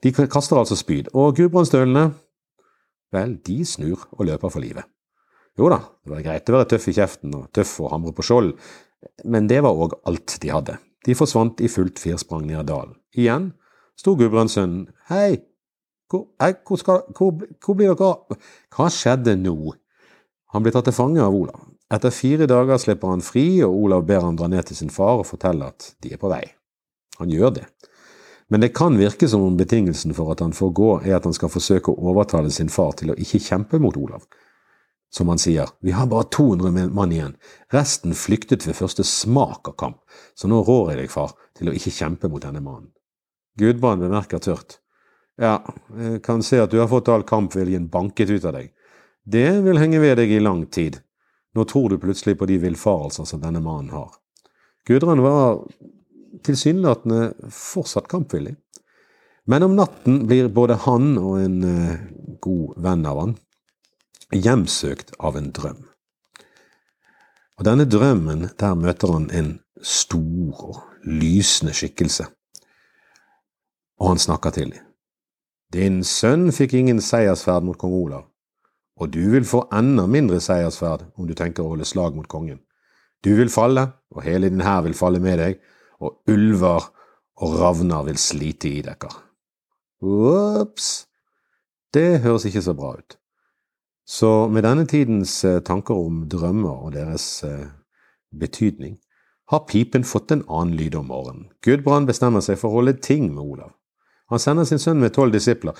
de 0.06 0.12
kaster 0.14 0.60
altså 0.60 0.78
spyd, 0.78 1.10
og 1.18 1.40
gudbrandsdølene, 1.40 2.12
vel, 3.16 3.34
de 3.48 3.58
snur 3.66 4.06
og 4.12 4.28
løper 4.30 4.54
for 4.54 4.62
livet. 4.62 4.86
Jo 5.58 5.72
da, 5.72 5.80
det 6.06 6.14
var 6.14 6.26
greit 6.28 6.52
å 6.52 6.58
være 6.58 6.70
tøff 6.76 6.88
i 6.92 6.96
kjeften 7.00 7.34
og 7.40 7.50
tøff 7.56 7.74
å 7.82 7.90
hamre 7.96 8.14
på 8.14 8.28
skjold, 8.28 8.54
men 9.26 9.50
det 9.50 9.64
var 9.66 9.82
òg 9.82 9.98
alt 10.06 10.38
de 10.44 10.54
hadde. 10.54 10.78
De 11.06 11.18
forsvant 11.18 11.62
i 11.62 11.70
fullt 11.72 12.02
firsprang 12.02 12.46
ned 12.46 12.68
dalen. 12.70 12.94
Igjen 13.18 13.50
sto 13.98 14.14
gudbrandssønnen, 14.20 14.92
hei, 15.10 15.42
hvor, 16.12 16.28
hvor, 16.38 16.78
skal, 16.78 17.02
hvor, 17.18 17.34
hvor 17.66 17.78
blir 17.78 17.96
dere 17.96 18.12
av? 18.12 18.42
Hva 18.76 18.92
skjedde 18.94 19.34
nå? 19.42 19.56
Han 20.54 20.66
ble 20.66 20.74
tatt 20.76 20.86
til 20.92 20.96
fange 20.96 21.24
av 21.24 21.34
Olav. 21.34 21.65
Etter 21.94 22.10
fire 22.10 22.48
dager 22.50 22.80
slipper 22.82 23.14
han 23.14 23.22
fri, 23.22 23.62
og 23.66 23.76
Olav 23.86 24.06
ber 24.08 24.24
han 24.26 24.38
dra 24.40 24.50
ned 24.50 24.66
til 24.66 24.80
sin 24.80 24.94
far 24.94 25.22
og 25.22 25.28
fortelle 25.30 25.68
at 25.70 25.92
de 26.02 26.14
er 26.16 26.22
på 26.22 26.32
vei. 26.32 26.44
Han 27.20 27.30
gjør 27.32 27.54
det. 27.60 27.66
Men 28.50 28.62
det 28.62 28.74
kan 28.78 28.98
virke 28.98 29.28
som 29.30 29.44
om 29.46 29.58
betingelsen 29.58 30.14
for 30.14 30.34
at 30.34 30.42
han 30.42 30.54
får 30.54 30.74
gå, 30.78 30.90
er 31.06 31.18
at 31.18 31.26
han 31.26 31.34
skal 31.34 31.50
forsøke 31.50 31.94
å 31.94 32.10
overtale 32.12 32.52
sin 32.54 32.70
far 32.70 32.94
til 32.98 33.14
å 33.14 33.18
ikke 33.18 33.42
kjempe 33.42 33.80
mot 33.82 33.98
Olav. 33.98 34.26
Som 35.14 35.30
han 35.32 35.40
sier, 35.42 35.70
vi 35.86 35.94
har 35.96 36.10
bare 36.12 36.28
200 36.34 36.90
mann 36.94 37.14
igjen, 37.14 37.36
resten 37.74 38.14
flyktet 38.18 38.66
ved 38.68 38.78
første 38.78 39.06
smak 39.08 39.70
av 39.72 39.78
kamp, 39.80 40.02
så 40.36 40.50
nå 40.52 40.62
rår 40.66 40.92
jeg 40.92 41.04
deg, 41.04 41.14
far, 41.14 41.38
til 41.58 41.70
å 41.70 41.76
ikke 41.78 41.94
kjempe 41.94 42.30
mot 42.30 42.44
denne 42.44 42.62
mannen. 42.62 42.92
Gudbrand 43.58 44.04
bemerker 44.04 44.42
tørt, 44.44 44.80
ja, 45.42 45.60
jeg 46.00 46.22
kan 46.24 46.44
se 46.44 46.62
at 46.64 46.72
du 46.72 46.80
har 46.80 46.88
fått 46.92 47.10
all 47.12 47.26
kampviljen 47.28 47.90
banket 47.92 48.32
ut 48.32 48.46
av 48.48 48.56
deg. 48.56 48.70
Det 49.24 49.50
vil 49.66 49.80
henge 49.82 50.00
ved 50.00 50.16
deg 50.20 50.32
i 50.32 50.44
lang 50.44 50.64
tid. 50.72 51.02
Nå 51.56 51.66
tror 51.70 51.90
du 51.90 51.98
plutselig 52.02 52.38
på 52.40 52.48
de 52.50 52.60
villfarelser 52.60 53.28
som 53.28 53.42
denne 53.42 53.62
mannen 53.64 53.94
har. 53.96 54.12
Gudrun 54.88 55.24
var 55.24 55.64
tilsynelatende 56.46 57.34
fortsatt 57.54 58.10
kampvillig. 58.12 58.56
Men 59.46 59.64
om 59.64 59.76
natten 59.78 60.26
blir 60.28 60.50
både 60.50 60.78
han 60.88 61.16
og 61.22 61.40
en 61.40 61.58
uh, 61.64 61.98
god 62.42 62.80
venn 62.82 63.06
av 63.06 63.20
han 63.22 63.36
hjemsøkt 64.34 65.14
av 65.20 65.38
en 65.38 65.52
drøm. 65.54 65.84
Og 67.56 67.68
denne 67.68 67.86
drømmen, 67.88 68.50
der 68.60 68.76
møter 68.76 69.14
han 69.14 69.30
en 69.32 69.52
stor 69.82 70.64
og 70.66 70.82
lysende 71.08 71.76
skikkelse. 71.76 72.26
Og 74.02 74.10
han 74.12 74.20
snakker 74.20 74.56
til 74.56 74.74
dem. 74.74 74.82
Din 75.74 76.04
sønn 76.04 76.52
fikk 76.56 76.76
ingen 76.78 77.02
seiersferd 77.04 77.66
mot 77.66 77.78
kong 77.80 77.94
Olav, 77.96 78.28
og 78.96 79.12
du 79.12 79.24
vil 79.34 79.46
få 79.48 79.66
enda 79.76 80.06
mindre 80.08 80.40
seiersferd 80.44 81.10
om 81.20 81.28
du 81.28 81.36
tenker 81.36 81.64
å 81.64 81.74
holde 81.74 81.88
slag 81.88 82.16
mot 82.16 82.28
kongen. 82.32 82.62
Du 83.24 83.34
vil 83.36 83.52
falle, 83.52 83.90
og 84.14 84.24
hele 84.24 84.50
din 84.52 84.64
hær 84.64 84.86
vil 84.86 84.96
falle 84.96 85.20
med 85.20 85.40
deg, 85.42 85.60
og 86.00 86.22
ulver 86.32 86.90
og 87.44 87.60
ravner 87.60 88.06
vil 88.08 88.20
slite 88.22 88.70
i 88.70 88.82
dekker. 88.86 89.16
Ops, 90.06 91.08
det 91.96 92.22
høres 92.24 92.46
ikke 92.48 92.64
så 92.64 92.76
bra 92.78 92.94
ut. 93.00 93.18
Så 94.06 94.48
med 94.54 94.64
denne 94.68 94.86
tidens 94.86 95.40
eh, 95.48 95.64
tanker 95.66 95.98
om 95.98 96.26
drømmer 96.30 96.86
og 96.86 96.94
deres 96.94 97.26
eh, 97.44 97.72
betydning, 98.38 99.00
har 99.50 99.66
pipen 99.70 100.06
fått 100.06 100.32
en 100.34 100.44
annen 100.50 100.76
lyd 100.78 100.96
om 100.98 101.10
morgenen. 101.10 101.48
Gudbrand 101.66 102.10
bestemmer 102.10 102.44
seg 102.46 102.60
for 102.62 102.70
å 102.70 102.80
holde 102.80 102.96
ting 103.02 103.32
med 103.34 103.44
Olav. 103.44 103.74
Han 104.34 104.42
sender 104.42 104.66
sin 104.70 104.82
sønn 104.82 105.02
med 105.02 105.14
tolv 105.18 105.34
disipler, 105.34 105.74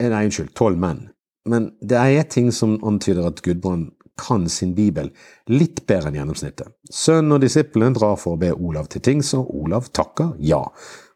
eh, 0.00 0.08
nei, 0.12 0.26
unnskyld, 0.28 0.52
tolv 0.56 0.80
menn, 0.80 1.08
men 1.48 1.70
det 1.80 1.98
er 1.98 2.28
ting 2.28 2.50
som 2.52 2.76
antyder 2.84 3.30
at 3.30 3.42
Gudbrand 3.44 3.90
kan 4.20 4.48
sin 4.52 4.74
bibel 4.76 5.08
litt 5.48 5.86
bedre 5.88 6.10
enn 6.10 6.18
gjennomsnittet. 6.18 6.68
Sønnen 6.92 7.38
og 7.38 7.44
disiplene 7.44 7.96
drar 7.96 8.18
for 8.20 8.36
å 8.36 8.40
be 8.40 8.52
Olav 8.52 8.90
til 8.92 9.02
ting, 9.04 9.22
så 9.24 9.40
Olav 9.40 9.88
takker 9.96 10.34
ja. 10.44 10.60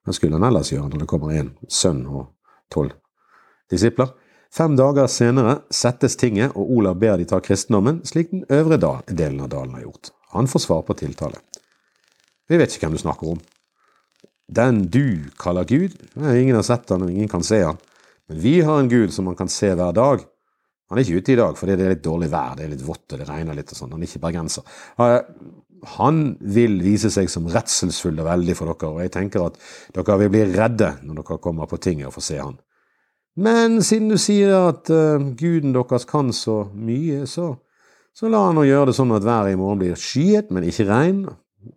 Hva 0.04 0.14
skulle 0.16 0.38
han 0.38 0.46
ellers 0.48 0.72
gjøre 0.72 0.88
når 0.90 1.04
det 1.04 1.08
kommer 1.10 1.34
en 1.36 1.52
sønn 1.68 2.04
og 2.08 2.30
tolv 2.72 2.94
disipler? 3.72 4.12
Fem 4.54 4.76
dager 4.78 5.08
senere 5.10 5.56
settes 5.74 6.14
tinget, 6.16 6.52
og 6.54 6.70
Olav 6.76 7.00
ber 7.02 7.18
de 7.18 7.26
ta 7.26 7.40
kristendommen, 7.42 8.04
slik 8.06 8.30
den 8.30 8.44
øvre 8.54 8.78
delen 9.10 9.42
av 9.42 9.50
dalen 9.50 9.74
har 9.74 9.88
gjort. 9.88 10.12
Han 10.36 10.46
får 10.50 10.62
svar 10.62 10.84
på 10.86 10.94
tiltale. 11.00 11.40
Vi 12.48 12.60
vet 12.60 12.70
ikke 12.70 12.86
hvem 12.86 12.94
du 12.94 13.02
snakker 13.02 13.32
om. 13.34 13.40
Den 14.54 14.84
du 14.92 15.26
kaller 15.40 15.66
Gud, 15.66 15.96
ingen 16.16 16.54
har 16.54 16.62
sett 16.62 16.92
han, 16.92 17.02
og 17.02 17.10
ingen 17.10 17.28
kan 17.32 17.42
se 17.42 17.64
han. 17.64 17.80
Men 18.28 18.40
vi 18.40 18.54
har 18.64 18.80
en 18.80 18.88
Gud 18.88 19.12
som 19.12 19.28
man 19.28 19.36
kan 19.36 19.50
se 19.52 19.72
hver 19.74 19.92
dag. 19.96 20.24
Han 20.88 20.98
er 20.98 21.04
ikke 21.04 21.20
ute 21.20 21.32
i 21.34 21.38
dag 21.40 21.56
fordi 21.58 21.76
det 21.76 21.84
er 21.84 21.94
litt 21.94 22.04
dårlig 22.04 22.30
vær, 22.32 22.56
det 22.58 22.66
er 22.66 22.74
litt 22.74 22.84
vått 22.84 23.14
og 23.14 23.20
det 23.20 23.28
regner 23.28 23.56
litt 23.56 23.72
og 23.72 23.78
sånn. 23.78 23.94
Han 23.96 24.04
er 24.04 24.10
ikke 24.10 24.24
bergenser. 24.26 24.76
Han 25.98 26.20
vil 26.54 26.78
vise 26.84 27.10
seg 27.12 27.28
som 27.32 27.48
redselsfull 27.50 28.20
og 28.22 28.28
veldig 28.28 28.54
for 28.56 28.72
dere, 28.72 28.92
og 28.92 29.02
jeg 29.04 29.12
tenker 29.16 29.48
at 29.48 29.58
dere 29.96 30.20
vil 30.22 30.32
bli 30.32 30.44
redde 30.54 30.94
når 31.02 31.20
dere 31.20 31.40
kommer 31.44 31.68
på 31.68 31.80
tinget 31.82 32.08
og 32.08 32.16
får 32.16 32.26
se 32.28 32.38
han. 32.40 32.56
Men 33.34 33.80
siden 33.82 34.12
du 34.12 34.16
sier 34.20 34.54
at 34.70 34.88
uh, 34.94 35.18
guden 35.34 35.74
deres 35.74 36.06
kan 36.06 36.30
så 36.32 36.60
mye, 36.70 37.24
så, 37.26 37.50
så 38.14 38.30
la 38.30 38.44
han 38.46 38.60
nå 38.60 38.68
gjøre 38.68 38.92
det 38.92 38.98
sånn 39.00 39.14
at 39.16 39.26
været 39.26 39.56
i 39.56 39.58
morgen 39.58 39.82
blir 39.82 39.98
skyet, 39.98 40.52
men 40.54 40.68
ikke 40.68 40.86
regn, 40.86 41.24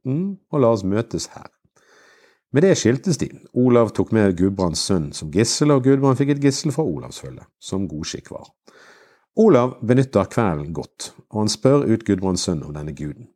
mm, 0.05 0.27
og 0.53 0.61
la 0.61 0.69
oss 0.75 0.85
møtes 0.85 1.31
her. 1.33 1.49
Med 2.55 2.63
det 2.63 2.77
skiltes 2.79 3.17
de. 3.19 3.27
Olav 3.59 3.91
tok 3.95 4.13
med 4.15 4.37
Gudbrands 4.39 4.85
sønn 4.87 5.09
som 5.15 5.31
gissel, 5.33 5.73
og 5.75 5.83
Gudbrand 5.83 6.19
fikk 6.19 6.35
et 6.35 6.43
gissel 6.45 6.71
fra 6.71 6.85
Olavs 6.87 7.19
følge, 7.19 7.43
som 7.59 7.89
god 7.91 8.07
skikk 8.07 8.31
var. 8.31 8.47
Olav 9.37 9.75
benytter 9.85 10.29
kvelden 10.31 10.71
godt, 10.73 11.11
og 11.29 11.43
han 11.43 11.51
spør 11.51 11.83
ut 11.85 12.05
Gudbrands 12.07 12.47
sønn 12.47 12.63
om 12.65 12.71
denne 12.73 12.95
guden. 12.95 13.27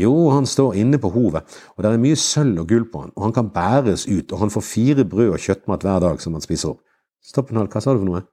Jo, 0.00 0.10
han 0.34 0.48
står 0.48 0.74
inne 0.80 0.98
på 0.98 1.12
hovet, 1.14 1.44
og 1.76 1.84
det 1.84 1.90
er 1.92 2.00
mye 2.02 2.18
sølv 2.18 2.64
og 2.64 2.70
gull 2.72 2.86
på 2.90 3.04
han, 3.04 3.12
og 3.14 3.28
han 3.28 3.34
kan 3.36 3.50
bæres 3.54 4.08
ut, 4.08 4.32
og 4.32 4.40
han 4.40 4.50
får 4.50 4.64
fire 4.66 5.04
brød 5.06 5.36
og 5.36 5.44
kjøttmat 5.44 5.84
hver 5.86 6.00
dag 6.02 6.24
som 6.24 6.34
han 6.34 6.42
spiser 6.42 6.72
opp. 6.72 6.80
Stopp 7.22 7.52
en 7.52 7.60
halv, 7.60 7.70
hva 7.70 7.82
sa 7.84 7.94
du 7.94 8.00
for 8.00 8.08
noe? 8.08 8.24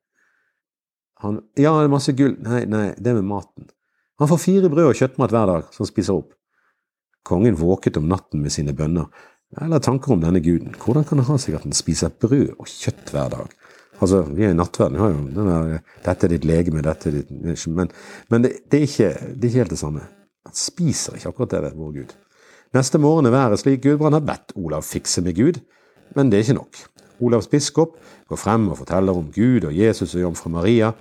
Han, 1.21 1.37
ja, 1.59 1.75
det 1.77 1.85
er 1.85 1.93
masse 1.93 2.15
gull. 2.17 2.33
Nei, 2.41 2.63
nei, 2.65 2.87
det 2.97 3.13
med 3.19 3.27
maten. 3.29 3.69
Han 4.17 4.29
får 4.31 4.41
fire 4.41 4.71
brød 4.73 4.89
og 4.89 4.97
kjøttmat 4.97 5.35
hver 5.35 5.51
dag 5.51 5.67
som 5.69 5.83
han 5.83 5.91
spiser 5.91 6.17
opp. 6.17 6.33
Kongen 7.29 7.59
våket 7.59 7.99
om 8.01 8.09
natten 8.09 8.41
med 8.41 8.53
sine 8.53 8.73
bønner, 8.73 9.11
eller 9.59 9.83
tanker 9.83 10.13
om 10.13 10.21
denne 10.21 10.39
guden. 10.43 10.75
Hvordan 10.79 11.03
kan 11.07 11.19
det 11.19 11.27
ha 11.27 11.37
seg 11.41 11.57
at 11.57 11.65
han 11.67 11.75
spiser 11.75 12.13
brød 12.23 12.53
og 12.57 12.69
kjøtt 12.69 13.11
hver 13.11 13.33
dag? 13.33 13.51
Altså, 14.01 14.23
vi 14.33 14.47
er 14.47 14.55
i 14.55 14.57
nattverden, 14.57 14.95
vi 14.97 15.03
har 15.03 15.11
jo 15.11 15.25
den 15.35 15.49
der 15.51 15.79
'dette 16.05 16.25
er 16.25 16.31
ditt 16.31 16.45
legeme', 16.45 16.81
dette 16.81 17.09
er 17.09 17.13
ditt 17.19 17.67
Men, 17.67 17.91
men 18.29 18.43
det, 18.43 18.51
det, 18.71 18.77
er 18.77 18.81
ikke, 18.81 19.09
det, 19.35 19.43
er 19.43 19.47
ikke, 19.47 19.57
helt 19.57 19.69
det 19.69 19.79
samme. 19.79 20.01
Han 20.45 20.55
spiser 20.55 21.15
ikke 21.15 21.29
akkurat 21.29 21.51
det, 21.51 21.73
vår 21.75 21.91
Gud. 21.91 22.15
Neste 22.73 22.97
morgen 22.97 23.25
er 23.25 23.31
været 23.31 23.59
slik 23.59 23.83
Gudbrand 23.83 24.13
har 24.13 24.21
bedt 24.21 24.55
Olav 24.55 24.81
fikse 24.81 25.21
med 25.21 25.35
Gud, 25.35 25.59
men 26.15 26.31
det 26.31 26.37
er 26.37 26.43
ikke 26.43 26.53
nok. 26.53 26.77
Olavs 27.19 27.47
biskop 27.47 27.97
går 28.27 28.35
frem 28.35 28.69
og 28.69 28.77
forteller 28.77 29.13
om 29.13 29.31
Gud 29.35 29.67
og 29.67 29.77
Jesus 29.77 30.15
og 30.15 30.21
jomfru 30.21 30.49
Maria, 30.49 30.91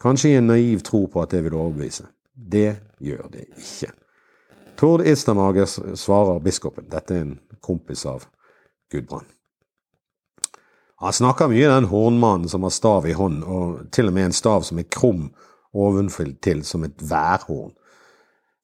kanskje 0.00 0.30
i 0.30 0.36
en 0.36 0.46
naiv 0.46 0.80
tro 0.80 1.06
på 1.06 1.22
at 1.22 1.30
det 1.30 1.44
vil 1.44 1.54
overbevise. 1.54 2.06
Det 2.52 2.76
gjør 3.00 3.28
det 3.32 3.44
ikke. 3.56 3.92
Tord 4.76 5.06
Istermage 5.06 5.66
svarer 5.96 6.42
biskopen, 6.44 6.88
dette 6.90 7.14
er 7.14 7.24
en 7.24 7.38
kompis 7.64 8.04
av 8.06 8.26
Gudbrand. 8.92 9.26
Han 11.00 11.12
snakker 11.12 11.50
mye 11.52 11.68
den 11.68 11.88
hornmannen 11.90 12.48
som 12.48 12.64
har 12.64 12.72
stav 12.72 13.06
i 13.08 13.16
hånd, 13.16 13.42
og 13.44 13.90
til 13.92 14.08
og 14.08 14.16
med 14.16 14.30
en 14.30 14.36
stav 14.36 14.64
som 14.64 14.80
er 14.80 14.88
krum 14.88 15.28
til 16.40 16.62
som 16.64 16.84
et 16.84 17.02
værhorn. 17.04 17.74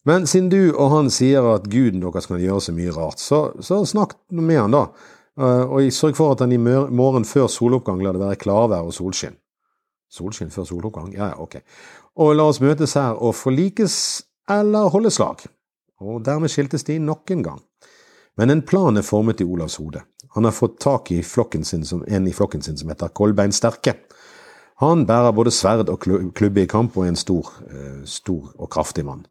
Men 0.04 0.26
siden 0.26 0.48
du 0.48 0.72
og 0.72 0.90
han 0.90 1.10
sier 1.12 1.44
at 1.52 1.68
guden 1.70 2.00
deres 2.00 2.26
kan 2.26 2.40
gjøre 2.40 2.60
så 2.64 2.72
mye 2.72 2.94
rart, 2.96 3.20
så, 3.20 3.52
så 3.60 3.82
snakk 3.84 4.16
med 4.30 4.58
han, 4.58 4.72
da. 4.72 4.86
Eh, 5.38 5.64
og 5.68 5.92
sørg 5.92 6.16
for 6.16 6.32
at 6.32 6.40
han 6.40 6.52
i 6.52 6.58
morgen 6.58 7.24
før 7.28 7.46
soloppgang 7.52 8.02
lar 8.02 8.16
det 8.16 8.24
være 8.24 8.40
klarvær 8.40 8.88
og 8.88 8.96
solskinn. 8.96 9.36
Solskinn 10.12 10.50
før 10.52 10.66
soloppgang? 10.68 11.12
Ja, 11.14 11.32
ja, 11.32 11.38
ok. 11.40 11.60
Og 12.16 12.34
la 12.36 12.48
oss 12.48 12.60
møtes 12.60 12.96
her 12.98 13.16
og 13.16 13.36
forlikes 13.36 13.94
eller 14.50 14.90
holde 14.92 15.12
slag. 15.12 15.46
Og 16.02 16.24
dermed 16.26 16.50
skiltes 16.50 16.84
de 16.84 16.98
nok 16.98 17.30
en 17.30 17.44
gang. 17.46 17.60
Men 18.36 18.50
en 18.50 18.62
plan 18.62 18.96
er 18.96 19.06
formet 19.06 19.40
i 19.40 19.46
Olavs 19.46 19.76
hode. 19.78 20.02
Han 20.34 20.44
har 20.44 20.54
fått 20.56 20.80
tak 20.80 21.10
i 21.12 21.22
som, 21.22 22.04
en 22.08 22.26
i 22.26 22.32
flokken 22.32 22.62
sin 22.62 22.76
som 22.76 22.88
heter 22.88 23.08
Kolbein 23.08 23.52
Sterke. 23.52 23.94
Han 24.80 25.06
bærer 25.06 25.32
både 25.32 25.50
sverd 25.50 25.88
og 25.88 26.00
klubbe 26.34 26.62
i 26.62 26.66
kamp 26.66 26.96
og 26.96 27.04
er 27.04 27.08
en 27.08 27.16
stor, 27.16 27.52
eh, 27.70 28.04
stor 28.04 28.54
og 28.58 28.70
kraftig 28.70 29.04
mann. 29.04 29.26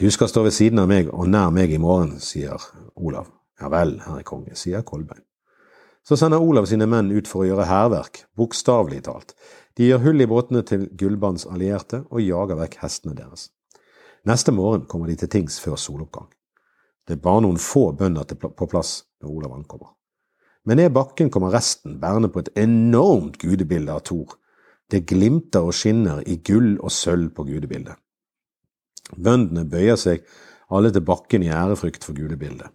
Du 0.00 0.10
skal 0.10 0.28
stå 0.28 0.42
ved 0.42 0.50
siden 0.50 0.78
av 0.78 0.88
meg 0.88 1.08
og 1.12 1.28
nær 1.28 1.50
meg 1.50 1.72
i 1.72 1.78
morgen, 1.78 2.18
sier 2.20 2.60
Olav. 2.96 3.26
Ja 3.60 3.68
vel, 3.68 4.00
herre 4.04 4.22
konge, 4.22 4.56
sier 4.56 4.82
Kolbein. 4.82 5.22
Så 6.04 6.16
sender 6.16 6.40
Olav 6.40 6.66
sine 6.66 6.86
menn 6.86 7.10
ut 7.10 7.28
for 7.28 7.42
å 7.42 7.46
gjøre 7.48 7.66
hærverk, 7.66 8.24
bokstavelig 8.36 9.02
talt. 9.08 9.34
De 9.76 9.88
gjør 9.88 10.04
hull 10.04 10.20
i 10.20 10.26
båtene 10.26 10.62
til 10.62 10.88
Gullbands 10.96 11.46
allierte 11.46 12.04
og 12.10 12.22
jager 12.22 12.60
vekk 12.60 12.76
hestene 12.82 13.16
deres. 13.16 13.50
Neste 14.26 14.50
morgen 14.52 14.88
kommer 14.90 15.06
de 15.06 15.14
til 15.20 15.30
tings 15.30 15.60
før 15.62 15.76
soloppgang. 15.78 16.26
Det 17.06 17.14
er 17.14 17.22
bare 17.22 17.44
noen 17.44 17.60
få 17.62 17.92
bønder 17.94 18.26
på 18.34 18.66
plass 18.66 19.04
når 19.22 19.30
Olav 19.30 19.52
ankommer. 19.54 19.92
Men 20.66 20.80
ned 20.80 20.90
bakken 20.96 21.30
kommer 21.30 21.54
resten, 21.54 22.00
bærende 22.02 22.32
på 22.34 22.42
et 22.42 22.50
enormt 22.58 23.38
gudebilde 23.38 23.94
av 23.94 24.02
Thor. 24.08 24.34
Det 24.90 25.04
glimter 25.06 25.68
og 25.68 25.74
skinner 25.78 26.24
i 26.26 26.40
gull 26.42 26.74
og 26.80 26.90
sølv 26.90 27.30
på 27.36 27.46
gudebildet. 27.46 27.94
Bøndene 29.14 29.62
bøyer 29.70 29.98
seg 30.00 30.26
alle 30.74 30.90
til 30.90 31.04
bakken 31.06 31.44
i 31.46 31.52
ærefrykt 31.54 32.02
for 32.02 32.18
gudebildet. 32.18 32.72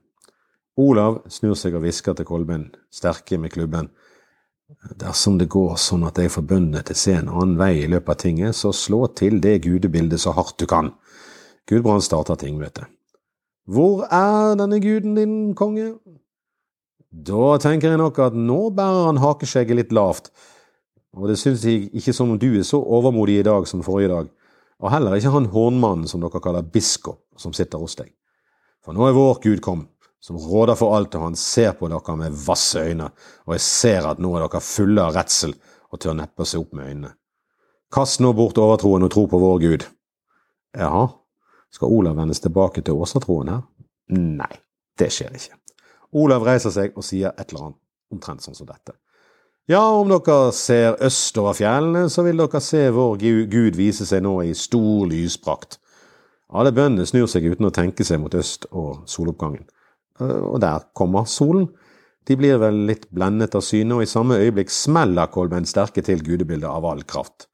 Olav 0.79 1.25
snur 1.27 1.57
seg 1.59 1.75
og 1.75 1.83
hvisker 1.83 2.15
til 2.15 2.27
Kolbein, 2.27 2.69
sterke 2.87 3.35
med 3.37 3.51
klubben. 3.51 3.91
Dersom 4.95 5.35
det 5.35 5.49
går 5.51 5.75
sånn 5.75 6.07
at 6.07 6.19
jeg 6.23 6.31
får 6.31 6.47
bøndene 6.47 6.83
til 6.87 6.95
å 6.95 7.01
se 7.01 7.17
en 7.19 7.27
annen 7.27 7.57
vei 7.59 7.73
i 7.81 7.89
løpet 7.91 8.13
av 8.15 8.21
tinget, 8.23 8.55
så 8.55 8.71
slå 8.71 9.03
til 9.19 9.41
det 9.43 9.57
gudebildet 9.65 10.23
så 10.23 10.31
hardt 10.37 10.55
du 10.63 10.69
kan. 10.71 10.93
Gudbrand 11.69 12.03
starter 12.03 12.35
du. 12.35 12.85
Hvor 13.65 14.03
er 14.11 14.55
denne 14.55 14.79
guden 14.81 15.15
din, 15.15 15.55
konge? 15.55 15.93
Da 17.11 17.57
tenker 17.59 17.91
jeg 17.91 17.99
nok 17.99 18.19
at 18.19 18.33
nå 18.33 18.69
bærer 18.75 19.09
han 19.09 19.19
hakeskjegget 19.21 19.77
litt 19.77 19.91
lavt, 19.91 20.31
og 21.13 21.27
det 21.27 21.37
synes 21.39 21.65
jeg 21.67 21.89
ikke 21.91 22.13
som 22.15 22.31
om 22.31 22.39
du 22.39 22.53
er 22.55 22.63
så 22.63 22.79
overmodig 22.79 23.39
i 23.39 23.43
dag 23.43 23.67
som 23.67 23.83
forrige 23.83 24.11
dag, 24.13 24.29
og 24.79 24.91
heller 24.91 25.15
ikke 25.15 25.33
han 25.33 25.49
hornmannen 25.51 26.07
som 26.07 26.23
dere 26.23 26.41
kaller 26.41 26.63
biskop, 26.63 27.19
som 27.37 27.53
sitter 27.53 27.83
hos 27.83 27.97
deg. 27.99 28.13
For 28.81 28.95
nå 28.95 29.05
er 29.05 29.17
vår 29.17 29.41
Gud 29.43 29.61
kommet 29.61 29.91
som 30.21 30.37
råder 30.37 30.77
for 30.77 30.95
alt, 30.95 31.15
og 31.17 31.31
han 31.31 31.35
ser 31.35 31.73
på 31.77 31.89
dere 31.91 32.15
med 32.17 32.35
vasse 32.45 32.79
øyne, 32.79 33.09
og 33.45 33.55
jeg 33.57 33.65
ser 33.65 34.07
at 34.09 34.21
nå 34.21 34.35
er 34.37 34.45
dere 34.45 34.61
fulle 34.63 35.03
av 35.03 35.15
redsel 35.17 35.55
og 35.91 35.99
tør 35.99 36.15
neppe 36.17 36.45
se 36.45 36.61
opp 36.61 36.75
med 36.77 36.91
øynene. 36.91 37.15
Kast 37.91 38.21
nå 38.23 38.31
bort 38.37 38.59
overtroen 38.61 39.03
og 39.03 39.11
tro 39.11 39.25
på 39.27 39.39
vår 39.41 39.57
Gud. 39.65 39.87
Jaha, 40.77 41.07
skal 41.71 41.93
Olav 41.93 42.17
vendes 42.19 42.43
tilbake 42.43 42.83
til 42.85 42.99
åsatroen 42.99 43.51
her? 43.53 43.61
Nei, 44.11 44.51
det 44.99 45.11
skjer 45.13 45.35
ikke. 45.37 45.57
Olav 46.19 46.43
reiser 46.43 46.73
seg 46.75 46.97
og 46.99 47.05
sier 47.07 47.31
et 47.31 47.47
eller 47.51 47.69
annet 47.69 47.79
omtrent 48.11 48.43
sånn 48.43 48.57
som 48.57 48.67
dette. 48.67 48.97
Ja, 49.71 49.83
om 49.95 50.09
dere 50.09 50.51
ser 50.57 50.97
østover 51.05 51.55
fjellene, 51.55 52.09
så 52.11 52.25
vil 52.25 52.41
dere 52.41 52.59
se 52.63 52.81
vår 52.91 53.21
Gud 53.51 53.77
vise 53.79 54.07
seg 54.09 54.23
nå 54.25 54.41
i 54.43 54.55
stor 54.57 55.05
lysprakt. 55.07 55.77
Alle 56.51 56.73
bøndene 56.75 57.07
snur 57.07 57.29
seg 57.31 57.45
uten 57.47 57.69
å 57.69 57.71
tenke 57.71 58.03
seg 58.03 58.19
mot 58.19 58.33
øst 58.35 58.67
og 58.71 59.05
soloppgangen. 59.07 59.63
Eh, 60.19 60.41
og 60.49 60.59
der 60.63 60.89
kommer 60.97 61.29
solen. 61.29 61.69
De 62.27 62.35
blir 62.37 62.59
vel 62.61 62.83
litt 62.89 63.07
blendet 63.15 63.55
av 63.55 63.63
synet, 63.65 63.95
og 63.95 64.03
i 64.03 64.09
samme 64.09 64.41
øyeblikk 64.41 64.73
smeller 64.73 65.31
Kolbein 65.31 65.65
sterke 65.65 66.03
til 66.05 66.21
gudebildet 66.25 66.69
av 66.69 66.85
all 66.85 67.05
kraft. 67.07 67.47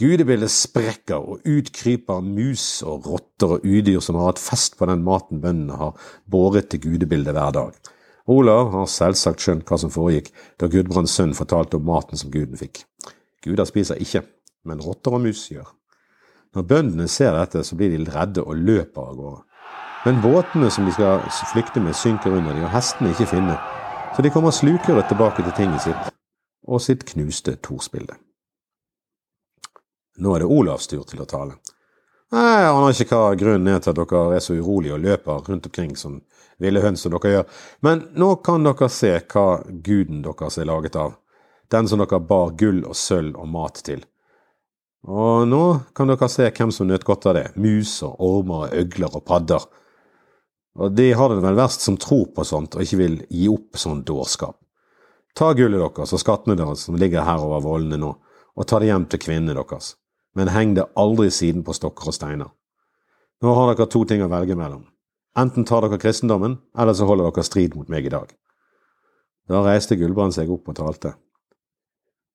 Gudebildet 0.00 0.50
sprekker, 0.50 1.20
og 1.20 1.42
ut 1.44 1.68
kryper 1.76 2.22
mus 2.24 2.80
og 2.88 3.04
rotter 3.10 3.58
og 3.58 3.66
udyr 3.66 4.00
som 4.00 4.16
har 4.16 4.30
hatt 4.30 4.40
fest 4.40 4.78
på 4.78 4.88
den 4.88 5.02
maten 5.04 5.42
bøndene 5.42 5.76
har 5.76 5.98
båret 6.24 6.70
til 6.72 6.80
gudebildet 6.86 7.36
hver 7.36 7.52
dag. 7.52 7.76
Olav 8.32 8.70
har 8.72 8.88
selvsagt 8.88 9.42
skjønt 9.42 9.68
hva 9.68 9.76
som 9.82 9.92
foregikk 9.92 10.30
da 10.60 10.70
Gudbrands 10.72 11.12
sønn 11.12 11.34
fortalte 11.36 11.76
om 11.76 11.84
maten 11.90 12.16
som 12.16 12.32
guden 12.32 12.56
fikk. 12.56 12.86
Guder 13.44 13.68
spiser 13.68 14.00
ikke, 14.00 14.22
men 14.64 14.80
rotter 14.80 15.18
og 15.18 15.24
mus 15.26 15.44
gjør. 15.50 15.68
Når 16.56 16.68
bøndene 16.68 17.08
ser 17.08 17.36
dette, 17.36 17.64
så 17.64 17.76
blir 17.76 17.92
de 17.92 18.08
redde 18.12 18.44
og 18.44 18.56
løper 18.56 19.12
av 19.12 19.16
gårde. 19.18 19.44
Men 20.06 20.18
båtene 20.24 20.70
som 20.72 20.88
de 20.88 20.92
skal 20.96 21.22
flykte 21.52 21.80
med, 21.84 21.94
synker 21.94 22.32
under 22.32 22.54
dem, 22.56 22.64
og 22.64 22.72
hestene 22.72 23.12
ikke 23.12 23.28
finner. 23.36 23.60
Så 24.16 24.24
de 24.24 24.32
kommer 24.32 24.50
slukere 24.54 25.04
tilbake 25.08 25.44
til 25.44 25.54
tinget 25.56 25.84
sitt 25.84 26.12
og 26.68 26.80
sitt 26.80 27.04
knuste 27.08 27.56
Torsbilde. 27.58 28.14
Nå 30.18 30.34
er 30.34 30.44
det 30.44 30.50
Olavs 30.52 30.90
tur 30.90 31.04
til 31.08 31.22
å 31.22 31.28
tale. 31.28 31.56
Jeg 32.32 32.68
aner 32.68 32.94
ikke 32.96 33.16
hva 33.16 33.34
grunnen 33.36 33.74
er 33.74 33.80
til 33.84 33.92
at 33.92 33.98
dere 34.00 34.36
er 34.36 34.44
så 34.44 34.54
urolige 34.56 34.94
og 34.96 35.02
løper 35.04 35.48
rundt 35.48 35.68
omkring 35.68 35.96
som 36.00 36.20
ville 36.62 36.80
høns 36.80 37.02
som 37.04 37.12
dere 37.12 37.32
gjør, 37.32 37.58
men 37.84 38.06
nå 38.16 38.28
kan 38.44 38.64
dere 38.64 38.88
se 38.92 39.12
hva 39.20 39.46
guden 39.84 40.22
deres 40.24 40.56
er 40.58 40.68
laget 40.70 40.96
av, 40.96 41.18
den 41.72 41.88
som 41.88 42.00
dere 42.00 42.20
bar 42.24 42.54
gull 42.56 42.82
og 42.88 42.96
sølv 42.96 43.36
og 43.36 43.50
mat 43.52 43.82
til. 43.84 44.04
Og 45.08 45.48
nå 45.50 45.62
kan 45.96 46.08
dere 46.08 46.28
se 46.30 46.48
hvem 46.48 46.72
som 46.72 46.88
nøt 46.88 47.04
godt 47.04 47.26
av 47.28 47.36
det, 47.36 47.46
mus 47.56 47.98
og 48.06 48.20
ormer 48.22 48.72
øgler 48.80 49.16
og 49.18 49.24
padder. 49.26 49.64
Og 50.78 50.92
de 50.96 51.10
har 51.12 51.32
det 51.32 51.42
vel 51.44 51.58
verst 51.58 51.84
som 51.84 51.98
tror 52.00 52.30
på 52.32 52.44
sånt 52.48 52.76
og 52.78 52.84
ikke 52.84 53.00
vil 53.00 53.16
gi 53.28 53.48
opp 53.52 53.80
sånn 53.80 54.04
dårskap. 54.08 54.56
Ta 55.36 55.50
gullet 55.56 55.80
deres 55.80 56.12
og 56.12 56.20
skattene 56.20 56.56
deres 56.56 56.86
som 56.86 56.96
ligger 57.00 57.26
her 57.26 57.42
over 57.42 57.64
vollene 57.64 57.98
nå, 58.00 58.12
og 58.56 58.68
ta 58.68 58.78
det 58.80 58.88
hjem 58.92 59.08
til 59.08 59.20
kvinnene 59.20 59.56
deres, 59.56 59.96
men 60.34 60.50
heng 60.52 60.74
det 60.76 60.88
aldri 60.96 61.30
siden 61.30 61.64
på 61.64 61.74
stokker 61.76 62.08
og 62.10 62.16
steiner. 62.16 62.50
Nå 63.42 63.54
har 63.56 63.72
dere 63.72 63.88
to 63.90 64.04
ting 64.08 64.22
å 64.22 64.30
velge 64.30 64.56
mellom. 64.56 64.86
Enten 65.38 65.64
tar 65.68 65.84
dere 65.84 66.00
kristendommen, 66.00 66.58
eller 66.78 66.94
så 66.94 67.08
holder 67.08 67.30
dere 67.30 67.44
strid 67.46 67.76
mot 67.76 67.88
meg 67.92 68.06
i 68.06 68.12
dag. 68.12 68.30
Da 69.50 69.62
reiste 69.64 69.98
Gullbrand 69.98 70.34
seg 70.36 70.50
opp 70.52 70.70
og 70.70 70.78
talte. 70.78 71.14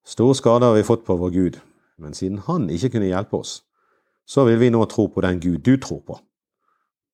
Stor 0.08 0.34
skade 0.38 0.68
har 0.68 0.76
vi 0.76 0.86
fått 0.88 1.06
på 1.08 1.18
vår 1.20 1.34
Gud, 1.36 1.60
men 1.98 2.14
siden 2.14 2.42
han 2.48 2.70
ikke 2.74 2.94
kunne 2.96 3.10
hjelpe 3.10 3.40
oss, 3.42 3.62
så 4.28 4.44
vil 4.48 4.60
vi 4.60 4.72
nå 4.74 4.84
tro 4.92 5.08
på 5.12 5.24
den 5.24 5.40
Gud 5.44 5.64
du 5.64 5.78
tror 5.82 6.02
på. 6.04 6.20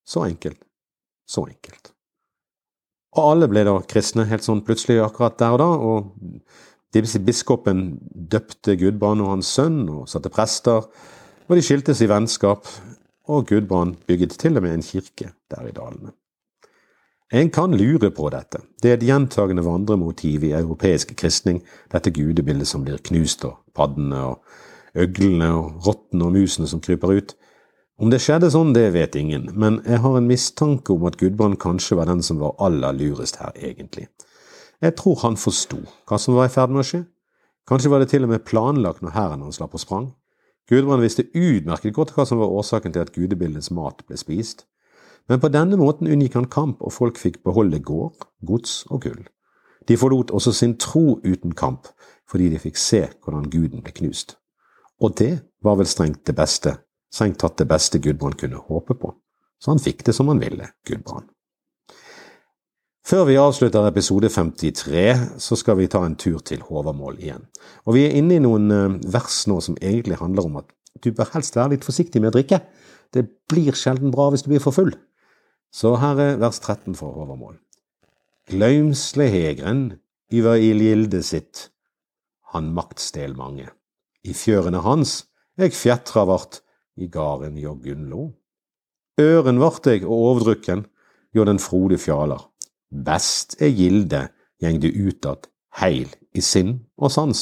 Så 0.05 0.25
enkelt. 0.25 0.59
Så 1.25 1.45
enkelt. 1.47 1.93
Og 3.13 3.29
alle 3.29 3.47
ble 3.49 3.63
da 3.67 3.75
kristne 3.85 4.25
helt 4.25 4.45
sånn 4.45 4.63
plutselig 4.65 4.97
akkurat 5.03 5.37
der 5.39 5.53
og 5.53 5.61
da, 5.61 5.69
og 5.69 6.39
biskopen 6.93 8.00
døpte 8.31 8.77
Gudbrand 8.77 9.21
og 9.21 9.31
hans 9.35 9.53
sønn 9.57 9.88
og 9.89 10.09
satte 10.09 10.29
prester, 10.29 10.85
og 11.47 11.55
de 11.55 11.62
skiltes 11.65 12.01
i 12.01 12.09
vennskap, 12.09 12.67
og 13.27 13.47
Gudbrand 13.47 13.95
bygget 14.07 14.38
til 14.39 14.57
og 14.57 14.63
med 14.63 14.73
en 14.73 14.85
kirke 14.85 15.33
der 15.51 15.67
i 15.67 15.75
dalene. 15.75 16.13
En 17.33 17.50
kan 17.50 17.73
lure 17.73 18.12
på 18.12 18.29
dette. 18.29 18.59
Det 18.81 18.91
er 18.91 19.00
et 19.00 19.05
gjentagende 19.07 19.63
vandremotiv 19.65 20.43
i 20.43 20.51
europeisk 20.53 21.15
kristning, 21.17 21.63
dette 21.91 22.12
gudebildet 22.13 22.69
som 22.69 22.83
blir 22.85 23.01
knust, 23.01 23.45
og 23.45 23.63
paddene 23.73 24.19
og 24.27 24.43
øglene 24.93 25.50
og 25.50 25.88
rottene 25.88 26.27
og 26.27 26.35
musene 26.35 26.69
som 26.69 26.81
kryper 26.83 27.15
ut. 27.17 27.33
Om 27.97 28.12
det 28.13 28.21
skjedde 28.21 28.51
sånn, 28.53 28.73
det 28.75 28.91
vet 28.93 29.15
ingen, 29.17 29.47
men 29.57 29.79
jeg 29.88 30.01
har 30.03 30.17
en 30.17 30.29
mistanke 30.29 30.93
om 30.93 31.07
at 31.09 31.17
Gudbrand 31.17 31.57
kanskje 31.62 31.97
var 31.97 32.09
den 32.09 32.21
som 32.25 32.41
var 32.41 32.53
aller 32.62 32.93
lurest 32.97 33.41
her, 33.41 33.53
egentlig. 33.57 34.07
Jeg 34.83 34.97
tror 34.99 35.21
han 35.21 35.37
forsto 35.39 35.77
hva 36.09 36.17
som 36.19 36.35
var 36.35 36.49
i 36.49 36.51
ferd 36.51 36.73
med 36.73 36.83
å 36.83 36.87
skje. 36.87 37.05
Kanskje 37.69 37.91
var 37.93 38.03
det 38.03 38.09
til 38.11 38.25
og 38.25 38.33
med 38.33 38.43
planlagt 38.43 38.99
når 39.03 39.15
hæren 39.15 39.43
hans 39.45 39.61
slapp 39.61 39.77
og 39.77 39.79
sprang. 39.79 40.09
Gudbrand 40.67 41.03
visste 41.03 41.29
utmerket 41.31 41.95
godt 41.95 42.11
hva 42.15 42.25
som 42.27 42.41
var 42.41 42.51
årsaken 42.51 42.91
til 42.91 43.03
at 43.03 43.13
gudebildets 43.15 43.71
mat 43.71 44.03
ble 44.07 44.19
spist. 44.19 44.65
Men 45.31 45.39
på 45.39 45.51
denne 45.51 45.79
måten 45.79 46.09
unngikk 46.11 46.35
han 46.35 46.49
kamp, 46.51 46.81
og 46.83 46.91
folk 46.91 47.19
fikk 47.19 47.39
beholde 47.47 47.79
gård, 47.79 48.27
gods 48.43 48.81
og 48.91 49.05
gull. 49.05 49.23
De 49.87 49.95
forlot 49.99 50.31
også 50.35 50.51
sin 50.55 50.75
tro 50.79 51.19
uten 51.23 51.55
kamp, 51.55 51.87
fordi 52.27 52.49
de 52.51 52.59
fikk 52.59 52.79
se 52.79 53.05
hvordan 53.23 53.47
guden 53.51 53.83
ble 53.83 53.95
knust. 53.95 54.35
Og 54.99 55.15
det 55.19 55.33
var 55.63 55.79
vel 55.79 55.87
strengt 55.87 56.25
det 56.27 56.35
beste, 56.35 56.75
strengt 57.12 57.39
tatt 57.39 57.55
det 57.60 57.67
beste 57.71 58.03
Gudbrand 58.03 58.36
kunne 58.39 58.60
håpe 58.67 58.99
på. 58.99 59.15
Så 59.60 59.71
han 59.71 59.84
fikk 59.84 60.03
det 60.08 60.15
som 60.15 60.27
han 60.31 60.43
ville, 60.43 60.67
Gudbrand. 60.88 61.31
Før 63.03 63.25
vi 63.27 63.33
avslutter 63.35 63.83
episode 63.83 64.29
53, 64.31 65.39
så 65.43 65.57
skal 65.59 65.75
vi 65.75 65.89
ta 65.91 65.99
en 66.07 66.15
tur 66.15 66.37
til 66.39 66.61
Håvamål 66.63 67.17
igjen. 67.19 67.41
Og 67.83 67.97
vi 67.97 68.05
er 68.07 68.13
inne 68.15 68.37
i 68.37 68.43
noen 68.43 68.71
eh, 68.71 68.93
vers 69.11 69.41
nå 69.51 69.57
som 69.65 69.75
egentlig 69.81 70.21
handler 70.21 70.47
om 70.47 70.61
at 70.61 70.69
du 71.03 71.09
bør 71.11 71.33
helst 71.33 71.57
være 71.59 71.73
litt 71.73 71.83
forsiktig 71.83 72.21
med 72.23 72.31
å 72.31 72.37
drikke. 72.37 72.61
Det 73.11 73.25
blir 73.51 73.75
sjelden 73.75 74.13
bra 74.13 74.29
hvis 74.31 74.45
du 74.45 74.53
blir 74.53 74.63
for 74.63 74.71
full. 74.71 74.93
Så 75.67 75.97
her 75.99 76.21
er 76.21 76.39
vers 76.39 76.61
13 76.61 76.95
for 76.95 77.11
Håvamål. 77.17 77.57
Glaumsle 78.53 79.27
hegren 79.33 79.83
yver 80.31 80.63
i 80.63 80.71
gilde 80.71 81.19
sitt, 81.27 81.73
han 82.55 82.71
maktstel 82.71 83.35
mange. 83.35 83.67
I 84.23 84.31
fjørene 84.31 84.79
hans 84.87 85.25
eg 85.59 85.75
fjetra 85.75 86.23
vart, 86.29 86.61
i 86.95 87.11
garden 87.11 87.59
jo 87.59 87.75
Gunnlo. 87.83 88.29
Øren 89.19 89.59
vart 89.59 89.91
eg 89.91 90.07
og 90.07 90.27
overdrukken, 90.31 90.87
jo 91.35 91.43
den 91.43 91.59
frode 91.59 91.99
fjaler. 91.99 92.52
Best 92.93 93.56
er 93.62 93.73
gilde, 93.73 94.27
gjeng 94.62 94.77
du 94.82 94.88
utad, 95.08 95.47
heil 95.82 96.12
i 96.38 96.41
sinn 96.45 96.75
og 97.01 97.12
sans. 97.12 97.41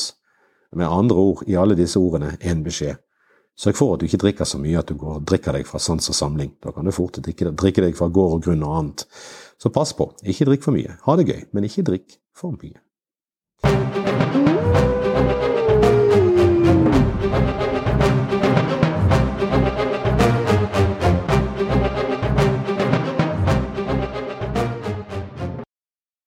Med 0.71 0.87
andre 0.87 1.17
ord, 1.19 1.41
i 1.47 1.57
alle 1.59 1.75
disse 1.75 1.99
ordene, 1.99 2.37
en 2.39 2.63
beskjed. 2.63 2.95
Sørg 3.59 3.75
for 3.75 3.93
at 3.93 4.01
du 4.01 4.07
ikke 4.07 4.21
drikker 4.21 4.47
så 4.47 4.57
mye 4.61 4.79
at 4.79 4.87
du 4.87 4.95
går 4.95 5.19
og 5.19 5.25
drikker 5.27 5.57
deg 5.57 5.67
fra 5.67 5.81
sans 5.83 6.07
og 6.09 6.15
samling. 6.15 6.53
Da 6.63 6.71
kan 6.71 6.87
du 6.87 6.95
fort 6.95 7.19
drikke, 7.19 7.51
drikke 7.51 7.83
deg 7.83 7.99
fra 7.99 8.07
gård 8.07 8.37
og 8.37 8.45
grunn 8.47 8.63
og 8.63 8.77
annet. 8.79 9.05
Så 9.59 9.69
pass 9.75 9.91
på, 9.93 10.07
ikke 10.23 10.47
drikk 10.47 10.63
for 10.65 10.77
mye. 10.77 10.95
Ha 11.03 11.19
det 11.19 11.27
gøy, 11.27 11.41
men 11.51 11.67
ikke 11.67 11.85
drikk 11.91 12.17
for 12.33 12.55
mye. 12.55 12.79